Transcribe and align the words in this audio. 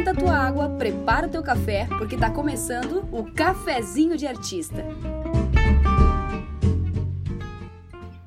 esquenta 0.00 0.12
a 0.12 0.14
tua 0.14 0.34
água, 0.34 0.68
prepara 0.78 1.26
o 1.26 1.30
teu 1.30 1.42
café, 1.42 1.86
porque 1.98 2.16
tá 2.16 2.30
começando 2.30 3.06
o 3.12 3.30
Cafezinho 3.32 4.16
de 4.16 4.26
Artista. 4.26 4.82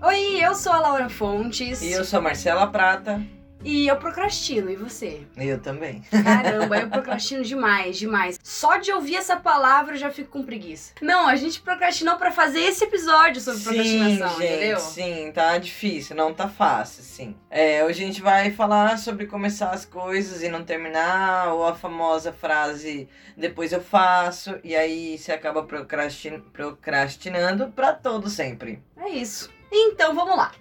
Oi, 0.01 0.43
eu 0.43 0.53
sou 0.53 0.71
a 0.71 0.79
Laura 0.79 1.09
Fontes. 1.09 1.81
E 1.81 1.91
eu 1.91 2.05
sou 2.05 2.19
a 2.19 2.21
Marcela 2.21 2.67
Prata. 2.67 3.21
E 3.63 3.87
eu 3.87 3.95
procrastino, 3.95 4.69
e 4.69 4.75
você? 4.75 5.21
Eu 5.37 5.59
também. 5.59 6.03
Caramba, 6.11 6.77
eu 6.79 6.89
procrastino 6.91 7.43
demais, 7.43 7.97
demais. 7.97 8.39
Só 8.43 8.77
de 8.77 8.91
ouvir 8.91 9.15
essa 9.15 9.37
palavra 9.37 9.95
eu 9.95 9.99
já 9.99 10.11
fico 10.11 10.29
com 10.29 10.43
preguiça. 10.43 10.93
Não, 11.01 11.27
a 11.27 11.35
gente 11.35 11.61
procrastinou 11.61 12.17
pra 12.17 12.31
fazer 12.31 12.59
esse 12.59 12.83
episódio 12.83 13.41
sobre 13.41 13.59
sim, 13.59 13.63
procrastinação, 13.63 14.41
gente, 14.41 14.53
entendeu? 14.53 14.79
Sim, 14.79 15.31
tá 15.33 15.57
difícil, 15.57 16.15
não 16.15 16.33
tá 16.33 16.49
fácil, 16.49 17.03
sim. 17.03 17.35
É, 17.49 17.83
hoje 17.85 18.03
a 18.03 18.05
gente 18.05 18.21
vai 18.21 18.51
falar 18.51 18.97
sobre 18.97 19.25
começar 19.25 19.69
as 19.69 19.85
coisas 19.85 20.43
e 20.43 20.49
não 20.49 20.63
terminar, 20.63 21.53
ou 21.53 21.65
a 21.65 21.75
famosa 21.75 22.33
frase 22.33 23.07
depois 23.37 23.71
eu 23.71 23.81
faço, 23.81 24.59
e 24.63 24.75
aí 24.75 25.17
você 25.17 25.31
acaba 25.31 25.63
procrastin 25.63 26.39
procrastinando 26.51 27.71
pra 27.71 27.93
todo 27.93 28.29
sempre. 28.29 28.83
É 28.97 29.09
isso. 29.09 29.49
Então 29.71 30.13
vamos 30.13 30.37
lá. 30.37 30.51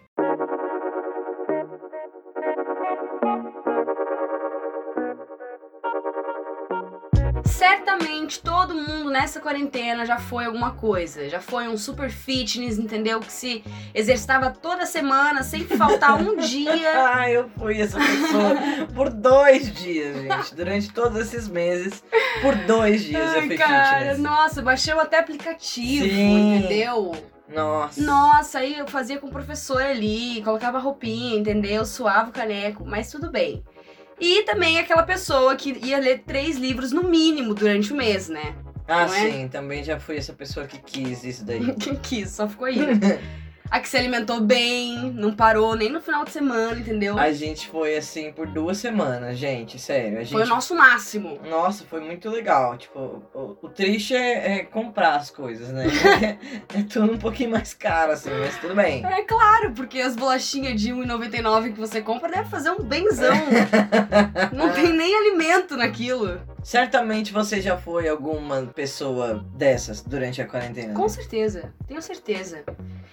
Certamente 7.73 8.41
todo 8.41 8.75
mundo 8.75 9.11
nessa 9.11 9.41
quarentena 9.41 10.05
já 10.05 10.19
foi 10.19 10.45
alguma 10.45 10.73
coisa. 10.73 11.27
Já 11.31 11.41
foi 11.41 11.69
um 11.69 11.79
super 11.79 12.11
fitness, 12.11 12.79
entendeu? 12.79 13.19
Que 13.19 13.33
se 13.33 13.65
exercitava 13.95 14.51
toda 14.51 14.85
semana, 14.85 15.43
sem 15.43 15.65
faltar 15.67 16.21
um 16.21 16.37
dia. 16.47 16.93
Ah, 17.15 17.31
eu 17.31 17.49
fui 17.59 17.81
essa 17.81 17.99
pessoa 17.99 18.55
por 18.95 19.09
dois 19.09 19.73
dias, 19.73 20.17
gente. 20.21 20.55
Durante 20.55 20.93
todos 20.93 21.19
esses 21.19 21.49
meses, 21.49 22.05
por 22.43 22.55
dois 22.67 23.03
dias 23.05 23.33
eu 23.33 23.41
Ai, 23.41 23.47
fui 23.47 23.57
cara, 23.57 23.99
fitness. 24.01 24.19
nossa, 24.19 24.61
baixei 24.61 24.93
até 24.93 25.19
aplicativo, 25.21 26.05
Sim. 26.05 26.57
entendeu? 26.57 27.13
Nossa. 27.49 28.03
Nossa, 28.03 28.59
aí 28.59 28.79
eu 28.79 28.87
fazia 28.87 29.19
com 29.19 29.29
o 29.29 29.31
professor 29.31 29.83
ali, 29.83 30.43
colocava 30.43 30.79
roupinha, 30.79 31.39
entendeu? 31.39 31.85
Suava 31.87 32.29
o 32.29 32.33
caneco, 32.33 32.85
mas 32.87 33.11
tudo 33.11 33.31
bem. 33.31 33.63
E 34.23 34.45
também 34.45 34.79
aquela 34.79 35.03
pessoa 35.03 35.57
que 35.57 35.77
ia 35.85 35.99
ler 35.99 36.23
três 36.25 36.57
livros 36.57 36.93
no 36.93 37.03
mínimo 37.03 37.55
durante 37.55 37.93
o 37.93 37.97
mês, 37.97 38.29
né? 38.29 38.55
Ah, 38.87 39.03
é? 39.05 39.09
sim, 39.09 39.49
também 39.49 39.83
já 39.83 39.99
fui 39.99 40.17
essa 40.17 40.33
pessoa 40.33 40.65
que 40.65 40.79
quis 40.79 41.25
isso 41.25 41.45
daí. 41.45 41.75
Quem 41.75 41.97
quis, 41.97 42.31
só 42.31 42.49
ficou 42.49 42.67
aí. 42.67 42.79
A 43.73 43.81
que 43.81 43.89
se 43.89 43.97
alimentou 43.97 44.39
bem, 44.39 45.11
não 45.15 45.33
parou 45.33 45.75
nem 45.75 45.89
no 45.89 45.99
final 45.99 46.27
de 46.27 46.31
semana, 46.31 46.79
entendeu? 46.79 47.19
A 47.19 47.33
gente 47.33 47.69
foi 47.69 47.97
assim 47.97 48.31
por 48.31 48.47
duas 48.47 48.77
semanas, 48.77 49.39
gente, 49.39 49.79
sério. 49.79 50.19
Gente... 50.19 50.33
Foi 50.33 50.43
o 50.43 50.47
nosso 50.47 50.75
máximo. 50.75 51.41
Nossa, 51.49 51.83
foi 51.87 52.03
muito 52.03 52.29
legal. 52.29 52.77
Tipo, 52.77 53.23
o, 53.33 53.57
o 53.63 53.69
triste 53.71 54.15
é, 54.15 54.57
é 54.57 54.65
comprar 54.65 55.17
as 55.17 55.31
coisas, 55.31 55.71
né? 55.71 55.87
é 56.69 56.83
tudo 56.83 57.13
um 57.13 57.17
pouquinho 57.17 57.51
mais 57.51 57.73
caro, 57.73 58.13
assim, 58.13 58.29
mas 58.39 58.59
tudo 58.59 58.75
bem. 58.75 59.07
É 59.07 59.23
claro, 59.23 59.73
porque 59.73 60.03
as 60.03 60.15
bolachinhas 60.17 60.79
de 60.79 60.93
R$1,99 60.93 61.73
que 61.73 61.81
você 61.81 62.03
compra 62.03 62.31
deve 62.31 62.51
fazer 62.51 62.73
um 62.73 62.83
benzão. 62.83 63.35
não 64.53 64.71
tem 64.75 64.93
nem 64.93 65.17
alimento 65.17 65.79
naquilo. 65.79 66.39
Certamente 66.63 67.33
você 67.33 67.59
já 67.59 67.79
foi 67.79 68.07
alguma 68.07 68.67
pessoa 68.67 69.43
dessas 69.55 70.03
durante 70.03 70.43
a 70.43 70.47
quarentena. 70.47 70.93
Com 70.93 71.09
certeza, 71.09 71.73
tenho 71.89 72.03
certeza. 72.03 72.65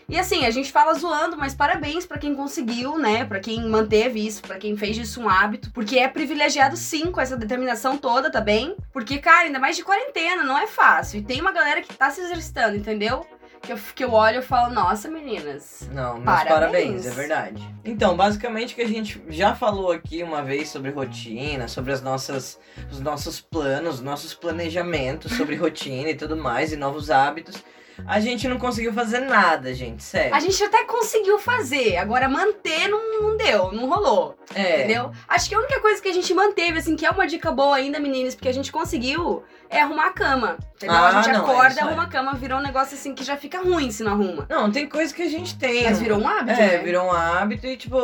E 0.10 0.18
assim, 0.18 0.44
a 0.44 0.50
gente 0.50 0.72
fala 0.72 0.96
zoando, 0.96 1.38
mas 1.38 1.54
parabéns 1.54 2.04
pra 2.04 2.18
quem 2.18 2.34
conseguiu, 2.34 2.98
né? 2.98 3.24
Pra 3.26 3.40
quem 3.40 3.70
manteve 3.70 4.26
isso, 4.26 4.42
pra 4.42 4.58
quem 4.58 4.76
fez 4.76 4.96
disso 4.96 5.22
um 5.22 5.30
hábito, 5.30 5.70
porque 5.72 6.00
é 6.00 6.08
privilegiado 6.08 6.76
sim 6.76 7.12
com 7.12 7.22
essa 7.22 7.38
determinação 7.38 7.96
toda, 7.96 8.32
tá 8.32 8.42
bem? 8.42 8.76
Porque, 8.92 9.20
cara, 9.20 9.46
ainda 9.46 9.60
mais 9.60 9.78
de 9.78 9.84
quarentena, 9.84 10.44
não 10.44 10.58
é 10.58 10.66
fácil. 10.66 11.20
E 11.20 11.24
tem 11.24 11.40
uma 11.40 11.52
galera 11.52 11.82
que 11.84 11.94
tá 11.94 12.10
se 12.10 12.22
exercitando, 12.22 12.76
entendeu? 12.76 13.23
Que 13.61 13.73
eu, 13.73 13.80
que 13.94 14.04
eu 14.04 14.14
olho 14.14 14.39
e 14.39 14.42
falo, 14.42 14.73
nossa, 14.73 15.08
meninas. 15.10 15.88
Não, 15.94 16.14
meus 16.14 16.26
Parabéns. 16.26 16.50
parabéns. 16.50 17.06
é 17.06 17.12
verdade. 17.12 17.76
Então, 17.86 18.17
basicamente 18.17 18.73
que 18.73 18.82
a 18.82 18.88
gente 18.88 19.22
já 19.28 19.54
falou 19.54 19.92
aqui 19.92 20.23
uma 20.23 20.42
vez 20.42 20.70
sobre 20.70 20.89
rotina, 20.89 21.67
sobre 21.67 21.92
as 21.92 22.02
nossas, 22.02 22.58
os 22.89 23.00
nossos 23.00 23.39
planos, 23.39 24.02
nossos 24.02 24.33
planejamentos 24.33 25.33
sobre 25.38 25.56
rotina 25.56 26.10
e 26.10 26.16
tudo 26.16 26.36
mais, 26.36 26.72
e 26.73 26.78
novos 26.78 27.12
hábitos. 27.12 27.64
A 28.08 28.20
gente 28.20 28.48
não 28.48 28.58
conseguiu 28.58 28.93
fazer 28.93 29.20
nada, 29.20 29.73
gente, 29.73 30.04
sério. 30.04 30.33
A 30.33 30.39
gente 30.39 30.64
até 30.64 30.83
conseguiu 30.86 31.39
fazer, 31.39 31.98
agora 31.98 32.27
manter 32.27 32.87
não, 32.87 33.21
não 33.21 33.37
deu, 33.37 33.71
não 33.71 33.87
rolou. 33.87 34.37
É. 34.54 34.80
Entendeu? 34.80 35.11
Acho 35.27 35.49
que 35.49 35.55
a 35.55 35.60
única 35.60 35.80
coisa 35.80 36.02
que 36.02 36.09
a 36.09 36.14
gente 36.14 36.33
manteve, 36.33 36.80
assim, 36.80 36.95
que 36.95 37.05
é 37.05 37.09
uma 37.09 37.27
dica 37.27 37.52
boa 37.52 37.76
ainda, 37.76 37.99
meninas, 37.99 38.36
porque 38.36 38.49
a 38.49 38.54
gente 38.54 38.71
conseguiu, 38.71 39.43
é 39.70 39.82
arrumar 39.82 40.08
a 40.08 40.14
cama. 40.14 40.58
Entendeu? 40.76 40.96
Ah, 40.96 41.10
a 41.10 41.12
gente 41.22 41.28
não, 41.34 41.36
é 41.36 41.38
acorda, 41.52 41.82
aí. 41.82 41.88
arruma 41.88 42.04
a 42.04 42.08
cama, 42.08 42.34
virou 42.36 42.58
um 42.60 42.62
negócio 42.62 42.96
assim 42.96 43.14
que 43.14 43.24
já 43.24 43.36
fica 43.36 43.60
ruim 43.60 43.92
se 43.92 44.02
não 44.04 44.14
arruma. 44.14 44.46
Não, 44.50 44.72
tem 44.72 44.88
coisa 44.88 45.14
que 45.14 45.22
a 45.22 45.30
gente 45.30 45.58
tem. 45.58 45.84
Mas 45.84 46.00
virou 46.00 46.20
um 46.20 46.28
hábito, 46.28 46.60
É, 46.60 46.68
né? 46.68 46.78
virou 46.80 47.06
um 47.08 47.12
hábito 47.12 47.68
e, 47.68 47.76
tipo, 47.76 47.98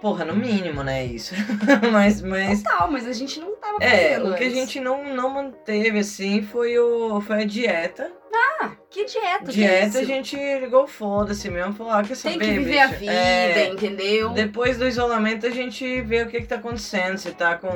porra, 0.00 0.24
no 0.24 0.34
mínimo, 0.34 0.82
né, 0.82 1.04
isso. 1.04 1.34
mas, 1.92 2.22
mas... 2.22 2.62
Total, 2.62 2.90
mas 2.90 3.06
a 3.06 3.12
gente 3.12 3.38
não 3.40 3.54
tava 3.56 3.82
É, 3.84 4.18
o 4.22 4.34
que 4.34 4.44
a 4.44 4.50
gente 4.50 4.80
não, 4.80 5.04
não 5.14 5.28
manteve, 5.28 5.98
assim, 5.98 6.42
foi, 6.42 6.78
o, 6.78 7.20
foi 7.20 7.42
a 7.42 7.46
dieta. 7.46 8.10
Ah, 8.60 8.70
que 8.90 9.04
dieta, 9.04 9.44
que 9.44 9.52
dieta 9.52 9.86
isso? 9.86 9.98
a 9.98 10.02
gente 10.04 10.36
ligou 10.58 10.88
foda-se 10.88 11.48
mesmo, 11.48 11.72
falou, 11.72 11.92
ah, 11.92 12.02
quer 12.02 12.16
saber, 12.16 12.38
Tem 12.38 12.48
que 12.48 12.58
viver 12.58 12.78
a 12.80 12.86
bicho? 12.88 13.00
vida, 13.00 13.12
É, 13.12 13.68
entendeu? 13.68 14.30
Depois 14.30 14.76
do 14.76 14.88
isolamento 14.88 15.46
a 15.46 15.50
gente 15.50 16.00
vê 16.00 16.22
o 16.22 16.26
que 16.26 16.40
que 16.40 16.46
tá 16.48 16.56
acontecendo, 16.56 17.16
se 17.16 17.30
tá 17.30 17.54
com, 17.56 17.68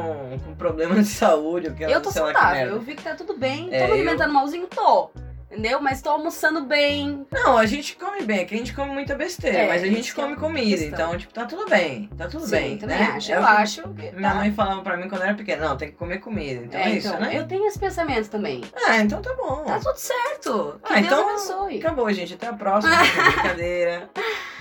com 0.44 0.54
problema 0.56 0.96
de 0.96 1.04
saúde, 1.04 1.68
o 1.68 1.74
que 1.74 1.84
Eu 1.84 2.00
tô 2.02 2.08
que 2.08 2.14
saudável, 2.16 2.70
eu 2.70 2.80
vi 2.80 2.96
que 2.96 3.02
tá 3.04 3.14
tudo 3.14 3.27
bem. 3.36 3.68
É, 3.72 3.78
tô 3.80 3.84
me 3.84 3.90
eu- 3.90 3.94
alimentando 3.94 4.32
malzinho? 4.32 4.66
Tô. 4.66 5.10
Entendeu? 5.50 5.80
Mas 5.80 6.02
tô 6.02 6.10
almoçando 6.10 6.60
bem. 6.66 7.26
Não, 7.32 7.56
a 7.56 7.64
gente 7.64 7.96
come 7.96 8.20
bem, 8.22 8.44
que 8.44 8.54
a 8.54 8.58
gente 8.58 8.74
come 8.74 8.92
muita 8.92 9.14
besteira, 9.14 9.56
É, 9.60 9.66
mas 9.66 9.82
a 9.82 9.86
gente 9.86 10.10
é 10.10 10.14
come 10.14 10.36
comida, 10.36 10.76
questão. 10.76 11.06
então, 11.06 11.18
tipo, 11.18 11.32
tá 11.32 11.46
tudo 11.46 11.64
bem, 11.70 12.06
tá 12.18 12.28
tudo 12.28 12.44
Sim, 12.44 12.50
bem, 12.50 12.76
também 12.78 12.98
né? 12.98 13.04
acho. 13.16 13.32
É 13.32 13.36
eu 13.36 13.40
que 13.40 13.46
acho 13.46 13.82
que 13.94 14.12
Minha 14.12 14.28
tá. 14.28 14.34
mãe 14.34 14.52
falava 14.52 14.82
pra 14.82 14.98
mim 14.98 15.08
quando 15.08 15.22
eu 15.22 15.26
era 15.28 15.34
pequena, 15.34 15.68
não, 15.70 15.76
tem 15.78 15.88
que 15.90 15.96
comer 15.96 16.18
comida, 16.18 16.64
então 16.66 16.78
é, 16.78 16.90
É, 16.90 16.90
isso, 16.90 17.08
então, 17.08 17.20
né? 17.20 17.30
eu 17.38 17.48
tenho 17.48 17.66
esse 17.66 17.78
pensamento 17.78 18.28
também. 18.28 18.62
Ah, 18.86 18.98
então 18.98 19.22
tá 19.22 19.32
bom. 19.34 19.64
Tá 19.64 19.78
tudo 19.80 19.96
certo. 19.96 20.78
Que 20.84 20.92
Ah, 20.92 20.96
Deus 20.96 21.06
então 21.06 21.28
abençoe. 21.30 21.78
acabou, 21.78 22.12
gente. 22.12 22.34
Até 22.34 22.46
a 22.48 22.52
próxima. 22.52 22.94
brincadeira. 23.32 24.10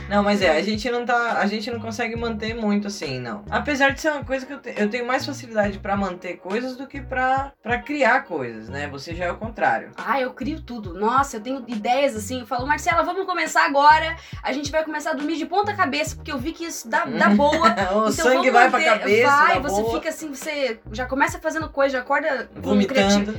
Não, 0.09 0.23
mas 0.23 0.41
é, 0.41 0.49
a 0.57 0.61
gente 0.61 0.89
não 0.89 1.05
tá. 1.05 1.39
A 1.39 1.45
gente 1.47 1.69
não 1.71 1.79
consegue 1.79 2.15
manter 2.15 2.53
muito 2.53 2.87
assim, 2.87 3.19
não. 3.19 3.43
Apesar 3.49 3.89
de 3.91 4.01
ser 4.01 4.11
uma 4.11 4.23
coisa 4.23 4.45
que 4.45 4.53
eu, 4.53 4.59
te- 4.59 4.73
eu 4.77 4.89
tenho 4.89 5.05
mais 5.05 5.25
facilidade 5.25 5.79
pra 5.79 5.95
manter 5.97 6.37
coisas 6.37 6.75
do 6.75 6.87
que 6.87 7.01
pra 7.01 7.51
pra 7.61 7.79
criar 7.79 8.21
coisas, 8.23 8.69
né? 8.69 8.87
Você 8.89 9.13
já 9.15 9.25
é 9.25 9.31
o 9.31 9.37
contrário. 9.37 9.91
Ah, 9.97 10.19
eu 10.21 10.31
crio 10.33 10.61
tudo. 10.61 10.93
Nossa, 10.93 11.37
eu 11.37 11.41
tenho 11.41 11.63
ideias 11.67 12.15
assim. 12.15 12.41
Eu 12.41 12.47
falo, 12.47 12.65
Marcela, 12.67 13.03
vamos 13.03 13.25
começar 13.25 13.65
agora. 13.65 14.15
A 14.43 14.51
gente 14.53 14.71
vai 14.71 14.83
começar 14.83 15.11
a 15.11 15.13
dormir 15.13 15.37
de 15.37 15.45
ponta 15.45 15.73
cabeça, 15.75 16.15
porque 16.15 16.31
eu 16.31 16.37
vi 16.37 16.51
que 16.53 16.65
isso 16.65 16.87
dá, 16.89 17.05
dá 17.05 17.29
boa. 17.35 17.67
o 17.67 18.09
Então 18.09 18.11
sangue 18.11 18.49
vai 18.51 18.69
pra 18.69 18.79
manter- 18.79 18.99
cabeça, 18.99 19.27
Vai, 19.31 19.59
você 19.59 19.81
boa, 19.81 19.95
fica 19.95 20.09
assim, 20.09 20.29
você 20.33 20.79
já 20.91 21.05
começa 21.05 21.39
fazendo 21.39 21.69
coisa, 21.69 21.97
já 21.97 21.99
acorda 22.03 22.49
vomitando. 22.55 23.37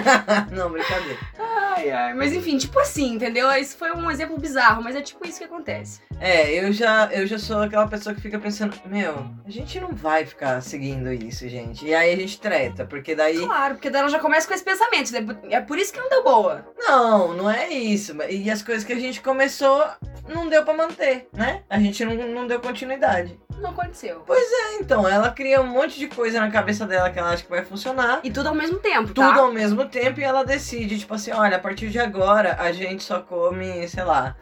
não, 0.52 0.70
brincadeira. 0.70 1.18
Ai, 1.38 1.90
ai. 1.90 2.14
Mas 2.14 2.32
enfim, 2.32 2.58
tipo 2.58 2.78
assim, 2.78 3.14
entendeu? 3.14 3.50
Isso 3.52 3.76
foi 3.76 3.92
um 3.92 4.10
exemplo 4.10 4.38
bizarro, 4.38 4.82
mas 4.82 4.94
é 4.96 5.00
tipo 5.02 5.26
isso 5.26 5.38
que 5.38 5.44
acontece. 5.44 5.99
É, 6.20 6.52
eu 6.52 6.70
já, 6.70 7.08
eu 7.12 7.26
já 7.26 7.38
sou 7.38 7.62
aquela 7.62 7.88
pessoa 7.88 8.14
que 8.14 8.20
fica 8.20 8.38
pensando, 8.38 8.76
meu, 8.84 9.26
a 9.46 9.50
gente 9.50 9.80
não 9.80 9.94
vai 9.94 10.26
ficar 10.26 10.60
seguindo 10.60 11.10
isso, 11.10 11.48
gente. 11.48 11.86
E 11.86 11.94
aí 11.94 12.12
a 12.12 12.16
gente 12.16 12.38
treta, 12.38 12.84
porque 12.84 13.14
daí. 13.14 13.38
Claro, 13.38 13.74
porque 13.76 13.88
daí 13.88 14.02
ela 14.02 14.10
já 14.10 14.18
começa 14.18 14.46
com 14.46 14.52
esse 14.52 14.62
pensamento. 14.64 15.10
né? 15.12 15.38
É 15.50 15.60
por 15.62 15.78
isso 15.78 15.92
que 15.92 15.98
não 15.98 16.10
deu 16.10 16.22
boa. 16.22 16.66
Não, 16.78 17.32
não 17.32 17.50
é 17.50 17.68
isso. 17.70 18.14
E 18.28 18.50
as 18.50 18.62
coisas 18.62 18.84
que 18.84 18.92
a 18.92 19.00
gente 19.00 19.22
começou 19.22 19.82
não 20.28 20.46
deu 20.48 20.62
pra 20.62 20.74
manter, 20.74 21.26
né? 21.32 21.62
A 21.70 21.78
gente 21.78 22.04
não, 22.04 22.14
não 22.14 22.46
deu 22.46 22.60
continuidade. 22.60 23.40
Não 23.58 23.70
aconteceu. 23.70 24.22
Então, 24.78 25.08
ela 25.08 25.30
cria 25.30 25.60
um 25.60 25.66
monte 25.66 25.98
de 25.98 26.06
coisa 26.06 26.40
na 26.40 26.50
cabeça 26.50 26.86
dela 26.86 27.10
que 27.10 27.18
ela 27.18 27.30
acha 27.30 27.42
que 27.44 27.50
vai 27.50 27.64
funcionar. 27.64 28.20
E 28.22 28.30
tudo 28.30 28.48
ao 28.48 28.54
mesmo 28.54 28.78
tempo, 28.78 29.08
Tudo 29.08 29.34
tá? 29.34 29.36
ao 29.36 29.52
mesmo 29.52 29.86
tempo 29.86 30.20
e 30.20 30.24
ela 30.24 30.44
decide, 30.44 30.98
tipo 30.98 31.14
assim, 31.14 31.30
olha, 31.32 31.56
a 31.56 31.60
partir 31.60 31.88
de 31.90 31.98
agora 31.98 32.56
a 32.58 32.72
gente 32.72 33.02
só 33.02 33.20
come, 33.20 33.86
sei 33.88 34.04
lá. 34.04 34.36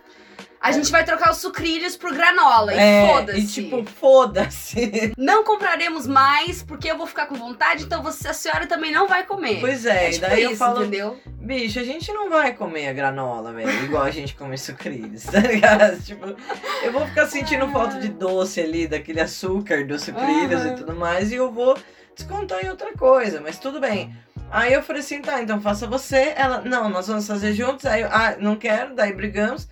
A 0.61 0.73
gente 0.73 0.91
vai 0.91 1.05
trocar 1.05 1.31
os 1.31 1.39
sucrilhos 1.39 1.97
por 1.97 2.13
granola. 2.13 2.75
E 2.75 2.79
é, 2.79 3.07
foda-se. 3.07 3.39
E 3.39 3.47
tipo, 3.47 3.85
foda-se. 3.85 5.13
Não 5.19 5.45
compraremos 5.45 6.07
mais 6.07 6.63
porque 6.63 6.91
eu 6.91 6.97
vou 6.97 7.07
ficar 7.07 7.27
com 7.27 7.35
vontade, 7.35 7.85
então 7.85 8.03
você, 8.03 8.29
a 8.29 8.33
senhora 8.33 8.67
também 8.67 8.93
não 8.93 9.07
vai 9.07 9.25
comer. 9.25 9.61
Pois 9.61 9.87
é, 9.87 10.07
é 10.07 10.09
e 10.09 10.13
tipo 10.15 10.27
daí 10.27 10.43
isso, 10.43 10.53
eu 10.53 10.57
falo, 10.57 10.81
entendeu? 10.83 11.19
bicho, 11.49 11.79
a 11.79 11.83
gente 11.83 12.13
não 12.13 12.29
vai 12.29 12.53
comer 12.53 12.89
a 12.89 12.93
granola, 12.93 13.55
velho, 13.55 13.85
igual 13.85 14.03
a 14.03 14.11
gente 14.11 14.35
come 14.35 14.59
sucrilhos, 14.59 15.25
tá 15.33 15.41
ligado? 15.41 15.99
tipo, 16.03 16.37
eu 16.83 16.93
vou 16.93 17.07
ficar 17.07 17.27
sentindo 17.27 17.67
falta 17.69 17.99
de 17.99 18.09
doce 18.09 18.61
ali, 18.61 18.87
daquele 18.87 19.21
açúcar 19.21 19.87
dos 19.87 20.03
sucrilhos 20.03 20.67
e 20.67 20.75
tudo 20.75 20.95
mais, 20.95 21.33
e 21.33 21.37
eu 21.37 21.51
vou 21.51 21.75
descontar 22.15 22.63
em 22.63 22.69
outra 22.69 22.93
coisa, 22.93 23.41
mas 23.41 23.59
tudo 23.59 23.81
bem. 23.81 24.15
Aí 24.51 24.73
eu 24.73 24.83
falei 24.83 25.01
assim, 25.01 25.21
tá, 25.23 25.43
então 25.43 25.61
faça 25.61 25.87
você. 25.87 26.33
Ela, 26.35 26.63
não, 26.63 26.89
nós 26.89 27.07
vamos 27.07 27.27
fazer 27.27 27.53
juntos. 27.53 27.85
Aí 27.85 28.01
eu, 28.01 28.09
ah, 28.11 28.37
não 28.39 28.57
quero, 28.57 28.95
daí 28.95 29.13
brigamos. 29.13 29.69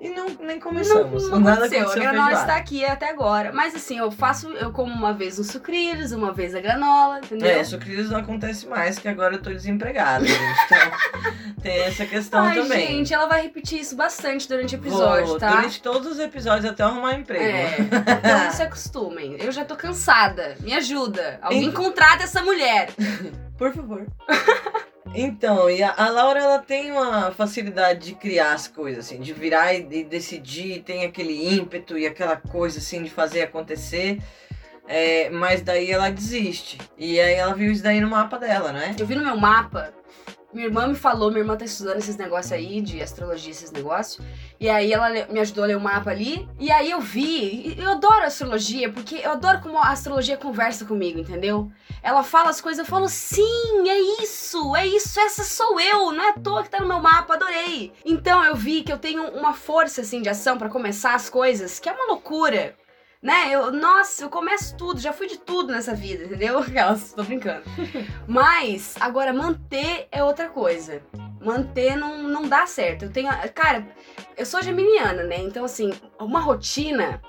E 0.00 0.08
não, 0.10 0.26
nem 0.40 0.58
começamos. 0.58 1.24
Não, 1.24 1.32
não 1.32 1.40
Nada 1.40 1.58
aconteceu. 1.66 1.80
A 1.80 1.82
aconteceu 1.82 2.02
granola 2.02 2.24
feijoada. 2.28 2.46
está 2.52 2.56
aqui 2.60 2.84
até 2.84 3.10
agora. 3.10 3.52
Mas 3.52 3.74
assim, 3.74 3.98
eu 3.98 4.10
faço, 4.10 4.48
eu 4.54 4.72
como 4.72 4.92
uma 4.94 5.12
vez 5.12 5.38
os 5.38 5.48
sucrilhos, 5.48 6.12
uma 6.12 6.32
vez 6.32 6.54
a 6.54 6.60
granola, 6.60 7.18
entendeu? 7.18 7.50
É, 7.50 7.62
sucrilhos 7.62 8.08
não 8.10 8.20
acontece 8.20 8.66
mais, 8.66 8.98
que 8.98 9.06
agora 9.08 9.34
eu 9.34 9.42
tô 9.42 9.50
desempregada, 9.50 10.24
gente. 10.26 10.40
Então, 11.60 11.62
tem 11.62 11.80
essa 11.82 12.06
questão 12.06 12.40
Ai, 12.40 12.54
também. 12.54 12.86
gente, 12.86 13.12
ela 13.12 13.26
vai 13.26 13.42
repetir 13.42 13.80
isso 13.80 13.94
bastante 13.94 14.48
durante 14.48 14.74
o 14.74 14.78
episódio, 14.78 15.26
Vou, 15.26 15.38
tá? 15.38 15.50
Durante 15.50 15.82
todos 15.82 16.12
os 16.12 16.18
episódios 16.18 16.64
até 16.64 16.82
arrumar 16.82 17.14
emprego. 17.16 17.44
É, 17.44 17.76
então 17.80 18.50
se 18.52 18.62
acostumem. 18.62 19.36
Eu 19.38 19.52
já 19.52 19.62
tô 19.66 19.76
cansada. 19.76 20.56
Me 20.60 20.72
ajuda. 20.72 21.38
Alguém 21.42 21.64
Então- 21.64 21.84
contrata 21.84 22.24
essa 22.24 22.40
mulher. 22.42 22.88
Por 23.58 23.74
favor. 23.74 24.06
Então, 25.14 25.68
e 25.68 25.82
a, 25.82 25.92
a 25.96 26.08
Laura 26.08 26.40
ela 26.40 26.58
tem 26.60 26.92
uma 26.92 27.32
facilidade 27.32 28.06
de 28.06 28.14
criar 28.14 28.52
as 28.52 28.68
coisas, 28.68 29.06
assim, 29.06 29.20
de 29.20 29.32
virar 29.32 29.74
e, 29.74 29.86
e 29.90 30.04
decidir, 30.04 30.82
tem 30.82 31.04
aquele 31.04 31.52
ímpeto 31.52 31.98
e 31.98 32.06
aquela 32.06 32.36
coisa 32.36 32.78
assim 32.78 33.02
de 33.02 33.10
fazer 33.10 33.42
acontecer. 33.42 34.22
É, 34.86 35.30
mas 35.30 35.62
daí 35.62 35.90
ela 35.90 36.10
desiste. 36.10 36.78
E 36.98 37.20
aí 37.20 37.34
ela 37.34 37.54
viu 37.54 37.70
isso 37.70 37.82
daí 37.82 38.00
no 38.00 38.08
mapa 38.08 38.38
dela, 38.38 38.72
né? 38.72 38.96
Eu 38.98 39.06
vi 39.06 39.14
no 39.14 39.24
meu 39.24 39.36
mapa. 39.36 39.92
Minha 40.52 40.66
irmã 40.66 40.88
me 40.88 40.96
falou, 40.96 41.30
minha 41.30 41.42
irmã 41.42 41.56
tá 41.56 41.64
estudando 41.64 41.98
esses 41.98 42.16
negócios 42.16 42.50
aí, 42.52 42.80
de 42.80 43.00
astrologia, 43.00 43.52
esses 43.52 43.70
negócios. 43.70 44.24
E 44.58 44.68
aí 44.68 44.92
ela 44.92 45.08
me 45.30 45.38
ajudou 45.38 45.62
a 45.62 45.66
ler 45.68 45.76
o 45.76 45.80
mapa 45.80 46.10
ali. 46.10 46.48
E 46.58 46.72
aí 46.72 46.90
eu 46.90 47.00
vi, 47.00 47.76
eu 47.78 47.90
adoro 47.90 48.24
astrologia, 48.24 48.90
porque 48.92 49.14
eu 49.14 49.30
adoro 49.30 49.60
como 49.60 49.78
a 49.78 49.90
astrologia 49.90 50.36
conversa 50.36 50.84
comigo, 50.84 51.20
entendeu? 51.20 51.70
Ela 52.02 52.24
fala 52.24 52.50
as 52.50 52.60
coisas, 52.60 52.80
eu 52.80 52.90
falo, 52.90 53.08
sim, 53.08 53.88
é 53.88 54.22
isso, 54.22 54.74
é 54.74 54.86
isso, 54.88 55.20
essa 55.20 55.44
sou 55.44 55.80
eu, 55.80 56.10
não 56.10 56.24
é 56.24 56.30
à 56.30 56.32
toa 56.32 56.64
que 56.64 56.70
tá 56.70 56.80
no 56.80 56.88
meu 56.88 56.98
mapa, 56.98 57.34
adorei. 57.34 57.92
Então 58.04 58.42
eu 58.42 58.56
vi 58.56 58.82
que 58.82 58.92
eu 58.92 58.98
tenho 58.98 59.22
uma 59.28 59.52
força, 59.52 60.00
assim, 60.00 60.20
de 60.20 60.28
ação 60.28 60.58
pra 60.58 60.68
começar 60.68 61.14
as 61.14 61.30
coisas, 61.30 61.78
que 61.78 61.88
é 61.88 61.92
uma 61.92 62.06
loucura. 62.06 62.74
Né? 63.22 63.50
Eu, 63.50 63.70
nossa, 63.70 64.24
eu 64.24 64.30
começo 64.30 64.74
tudo, 64.76 64.98
já 64.98 65.12
fui 65.12 65.26
de 65.26 65.38
tudo 65.38 65.72
nessa 65.72 65.94
vida, 65.94 66.24
entendeu? 66.24 66.58
Aquelas, 66.64 67.12
tô 67.12 67.22
brincando. 67.22 67.62
Mas, 68.26 68.94
agora, 68.98 69.32
manter 69.32 70.08
é 70.10 70.24
outra 70.24 70.48
coisa. 70.48 71.02
Manter 71.40 71.96
não, 71.96 72.22
não 72.22 72.48
dá 72.48 72.66
certo. 72.66 73.04
Eu 73.04 73.12
tenho. 73.12 73.30
Cara, 73.54 73.86
eu 74.36 74.46
sou 74.46 74.62
geminiana, 74.62 75.22
né? 75.22 75.38
Então, 75.38 75.64
assim, 75.64 75.92
uma 76.18 76.40
rotina 76.40 77.20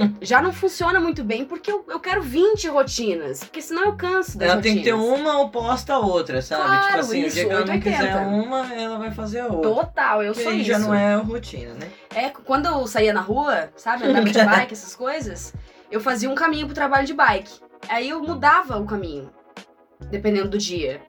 já 0.22 0.40
não 0.42 0.52
funciona 0.52 1.00
muito 1.00 1.22
bem 1.24 1.44
porque 1.44 1.70
eu, 1.70 1.84
eu 1.88 2.00
quero 2.00 2.22
20 2.22 2.68
rotinas. 2.68 3.40
Porque 3.40 3.60
senão 3.62 3.84
eu 3.84 3.96
canso 3.96 4.38
das 4.38 4.50
Ela 4.50 4.60
tem 4.62 4.76
que 4.78 4.84
ter 4.84 4.92
rotinas. 4.92 5.20
uma 5.20 5.40
oposta 5.40 5.94
à 5.94 5.98
outra, 5.98 6.40
sabe? 6.42 6.62
Claro, 6.62 6.86
tipo 6.86 6.98
assim, 7.00 7.22
o 7.22 7.26
isso, 7.26 7.34
dia 7.36 7.44
que 7.46 7.50
ela 7.52 7.64
não 7.64 7.72
880. 7.74 8.06
quiser 8.06 8.26
uma, 8.26 8.74
ela 8.74 8.98
vai 8.98 9.10
fazer 9.10 9.40
a 9.40 9.46
outra. 9.46 9.70
Total, 9.70 10.22
eu 10.22 10.32
Porque 10.32 10.42
sou 10.44 10.52
aí 10.52 10.58
isso. 10.60 10.68
já 10.68 10.78
não 10.78 10.94
é 10.94 11.14
rotina, 11.16 11.74
né? 11.74 11.90
É, 12.14 12.30
quando 12.30 12.66
eu 12.66 12.86
saía 12.86 13.12
na 13.12 13.20
rua, 13.20 13.70
sabe, 13.76 14.04
andava 14.04 14.26
de 14.26 14.32
bike, 14.44 14.72
essas 14.72 14.94
coisas, 14.96 15.52
eu 15.90 16.00
fazia 16.00 16.30
um 16.30 16.34
caminho 16.34 16.66
pro 16.66 16.74
trabalho 16.74 17.06
de 17.06 17.14
bike. 17.14 17.50
Aí 17.88 18.08
eu 18.10 18.20
mudava 18.22 18.78
o 18.78 18.84
caminho, 18.86 19.30
dependendo 20.10 20.48
do 20.48 20.58
dia. 20.58 21.00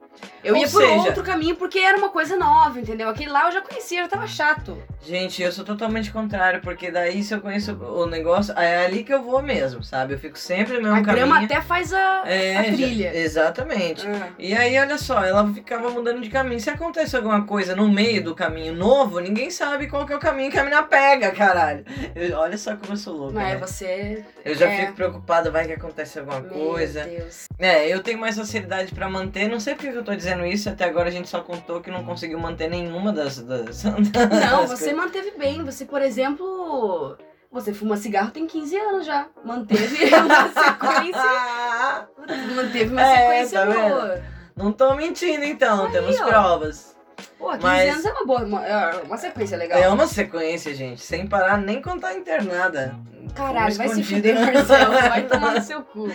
Eu 0.44 0.54
Ou 0.54 0.60
ia 0.62 0.68
por 0.68 0.82
seja- 0.82 0.94
outro 0.94 1.22
caminho 1.22 1.54
porque 1.56 1.78
era 1.78 1.96
uma 1.96 2.08
coisa 2.10 2.36
nova, 2.36 2.78
entendeu? 2.80 3.08
Aquele 3.08 3.30
lá 3.30 3.46
eu 3.46 3.52
já 3.52 3.60
conhecia, 3.60 4.02
já 4.02 4.08
tava 4.08 4.26
chato. 4.26 4.76
Gente, 5.02 5.42
eu 5.42 5.50
sou 5.52 5.64
totalmente 5.64 6.10
contrário, 6.10 6.60
porque 6.60 6.90
daí 6.90 7.22
se 7.22 7.32
eu 7.34 7.40
conheço 7.40 7.72
o 7.74 8.06
negócio, 8.06 8.52
é 8.58 8.84
ali 8.84 9.02
que 9.02 9.12
eu 9.14 9.22
vou 9.22 9.40
mesmo, 9.42 9.82
sabe? 9.82 10.14
Eu 10.14 10.18
fico 10.18 10.38
sempre 10.38 10.74
no 10.76 10.82
mesmo 10.82 10.96
a 10.96 11.00
grama 11.00 11.34
caminho. 11.34 11.44
até 11.52 11.60
faz 11.62 11.92
a, 11.92 12.22
É, 12.26 12.56
a 12.56 12.62
já- 12.64 12.72
trilha. 12.72 13.16
exatamente. 13.16 14.06
Ah. 14.06 14.28
E 14.38 14.54
aí, 14.54 14.78
olha 14.78 14.98
só, 14.98 15.24
ela 15.24 15.50
ficava 15.52 15.90
mudando 15.90 16.20
de 16.20 16.28
caminho. 16.28 16.60
Se 16.60 16.68
acontece 16.70 17.16
alguma 17.16 17.44
coisa 17.46 17.74
no 17.76 17.88
meio 17.88 18.22
do 18.22 18.34
caminho 18.34 18.74
novo, 18.74 19.20
ninguém 19.20 19.50
sabe 19.50 19.86
qual 19.88 20.06
que 20.06 20.12
é 20.12 20.16
o 20.16 20.20
caminho 20.20 20.50
que 20.50 20.58
a 20.58 20.64
mina 20.64 20.82
pega, 20.82 21.30
caralho. 21.30 21.84
Eu- 22.14 22.38
olha 22.38 22.58
só 22.58 22.76
como 22.76 22.92
eu 22.92 22.96
sou 22.96 23.14
louca, 23.16 23.34
Não 23.34 23.40
é, 23.40 23.54
né? 23.54 23.56
você. 23.56 24.24
Eu 24.44 24.54
já 24.54 24.66
é. 24.68 24.80
fico 24.80 24.92
preocupada, 24.94 25.50
vai 25.50 25.66
que 25.66 25.72
acontece 25.72 26.18
alguma 26.18 26.40
Meu 26.40 26.50
coisa. 26.50 27.04
Deus. 27.04 27.46
É, 27.58 27.88
eu 27.88 28.02
tenho 28.02 28.18
mais 28.18 28.36
facilidade 28.36 28.92
pra 28.94 29.08
manter. 29.08 29.48
Não 29.48 29.60
sei 29.60 29.74
porque 29.74 29.90
que 29.90 29.98
eu 30.00 30.04
tô 30.04 30.14
dizendo 30.14 30.44
isso, 30.44 30.68
até 30.68 30.84
agora 30.84 31.08
a 31.08 31.12
gente 31.12 31.28
só 31.28 31.40
contou 31.40 31.80
que 31.80 31.90
não 31.90 32.04
conseguiu 32.04 32.38
manter 32.38 32.68
nenhuma 32.68 33.12
das. 33.12 33.38
das 33.40 33.84
Não, 33.84 33.92
das 34.02 34.70
você 34.70 34.90
coisas. 34.90 34.92
manteve 34.94 35.30
bem. 35.38 35.64
Você, 35.64 35.84
por 35.84 36.02
exemplo. 36.02 37.16
Você 37.52 37.74
fuma 37.74 37.96
cigarro 37.96 38.30
tem 38.30 38.46
15 38.46 38.76
anos 38.76 39.06
já. 39.06 39.26
Manteve 39.44 40.04
uma 40.14 40.48
sequência. 40.48 42.08
Manteve 42.54 42.92
uma 42.92 43.02
É, 43.02 43.16
sequência 43.16 43.60
tá 43.60 43.66
boa. 43.66 44.22
Não 44.56 44.72
tô 44.72 44.94
mentindo 44.94 45.44
então, 45.44 45.86
Aí, 45.86 45.92
temos 45.92 46.20
ó. 46.20 46.26
provas. 46.26 46.96
Pô, 47.40 47.50
15 47.52 47.62
Mas- 47.62 47.90
anos 47.94 48.04
é 48.04 48.12
uma 48.12 48.26
boa, 48.26 48.44
uma, 48.44 48.66
é 48.66 49.02
uma 49.02 49.16
sequência 49.16 49.56
legal. 49.56 49.78
É 49.80 49.88
uma 49.88 50.06
sequência, 50.06 50.74
gente, 50.74 51.00
sem 51.00 51.26
parar 51.26 51.56
nem 51.58 51.80
quando 51.82 52.02
tá 52.02 52.14
internada. 52.14 52.94
Caralho, 53.34 53.74
vai 53.76 53.88
se 53.88 54.02
fuder, 54.04 54.38
Marcelo. 54.38 54.92
Vai 54.92 55.22
tomar 55.26 55.54
no 55.54 55.62
seu 55.62 55.82
cu. 55.82 56.08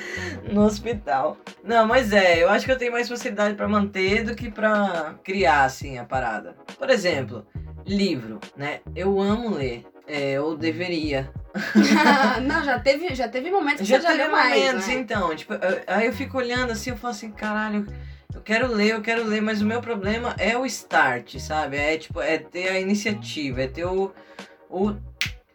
no 0.52 0.62
hospital. 0.64 1.36
Não, 1.64 1.88
mas 1.88 2.14
é, 2.14 2.44
eu 2.44 2.50
acho 2.50 2.66
que 2.66 2.72
eu 2.72 2.78
tenho 2.78 2.92
mais 2.92 3.10
facilidade 3.10 3.56
pra 3.56 3.68
manter 3.68 4.24
do 4.24 4.36
que 4.36 4.52
pra 4.52 5.16
criar, 5.24 5.64
assim, 5.66 5.98
a 5.98 6.04
parada. 6.04 6.56
Por 6.78 6.90
exemplo, 6.90 7.46
livro, 7.86 8.40
né? 8.56 8.80
Eu 8.96 9.20
amo 9.20 9.50
ler. 9.56 9.84
É, 10.08 10.34
eu 10.34 10.56
deveria. 10.56 11.32
Não, 12.46 12.64
já 12.64 12.78
teve, 12.80 13.16
já 13.16 13.28
teve 13.28 13.50
momentos 13.50 13.80
que 13.82 13.86
Já 13.86 14.00
já 14.00 14.10
teve 14.10 14.22
leu 14.24 14.32
mais, 14.32 14.56
momentos, 14.64 14.88
né? 14.88 14.94
então. 14.94 15.36
Tipo, 15.36 15.54
eu- 15.54 15.82
aí 15.88 16.06
eu 16.06 16.14
fico 16.14 16.38
olhando 16.38 16.72
assim, 16.72 16.92
eu 16.92 16.98
falo 16.98 17.12
assim, 17.12 17.32
caralho, 17.32 17.88
eu 18.36 18.42
quero 18.42 18.68
ler, 18.68 18.92
eu 18.92 19.02
quero 19.02 19.24
ler, 19.24 19.42
mas 19.42 19.62
o 19.62 19.66
meu 19.66 19.80
problema 19.80 20.36
é 20.38 20.58
o 20.58 20.66
start, 20.66 21.38
sabe? 21.40 21.78
É 21.78 21.98
tipo, 21.98 22.20
é 22.20 22.38
ter 22.38 22.68
a 22.68 22.80
iniciativa, 22.80 23.62
é 23.62 23.68
ter 23.68 23.86
o, 23.86 24.14
o 24.70 24.94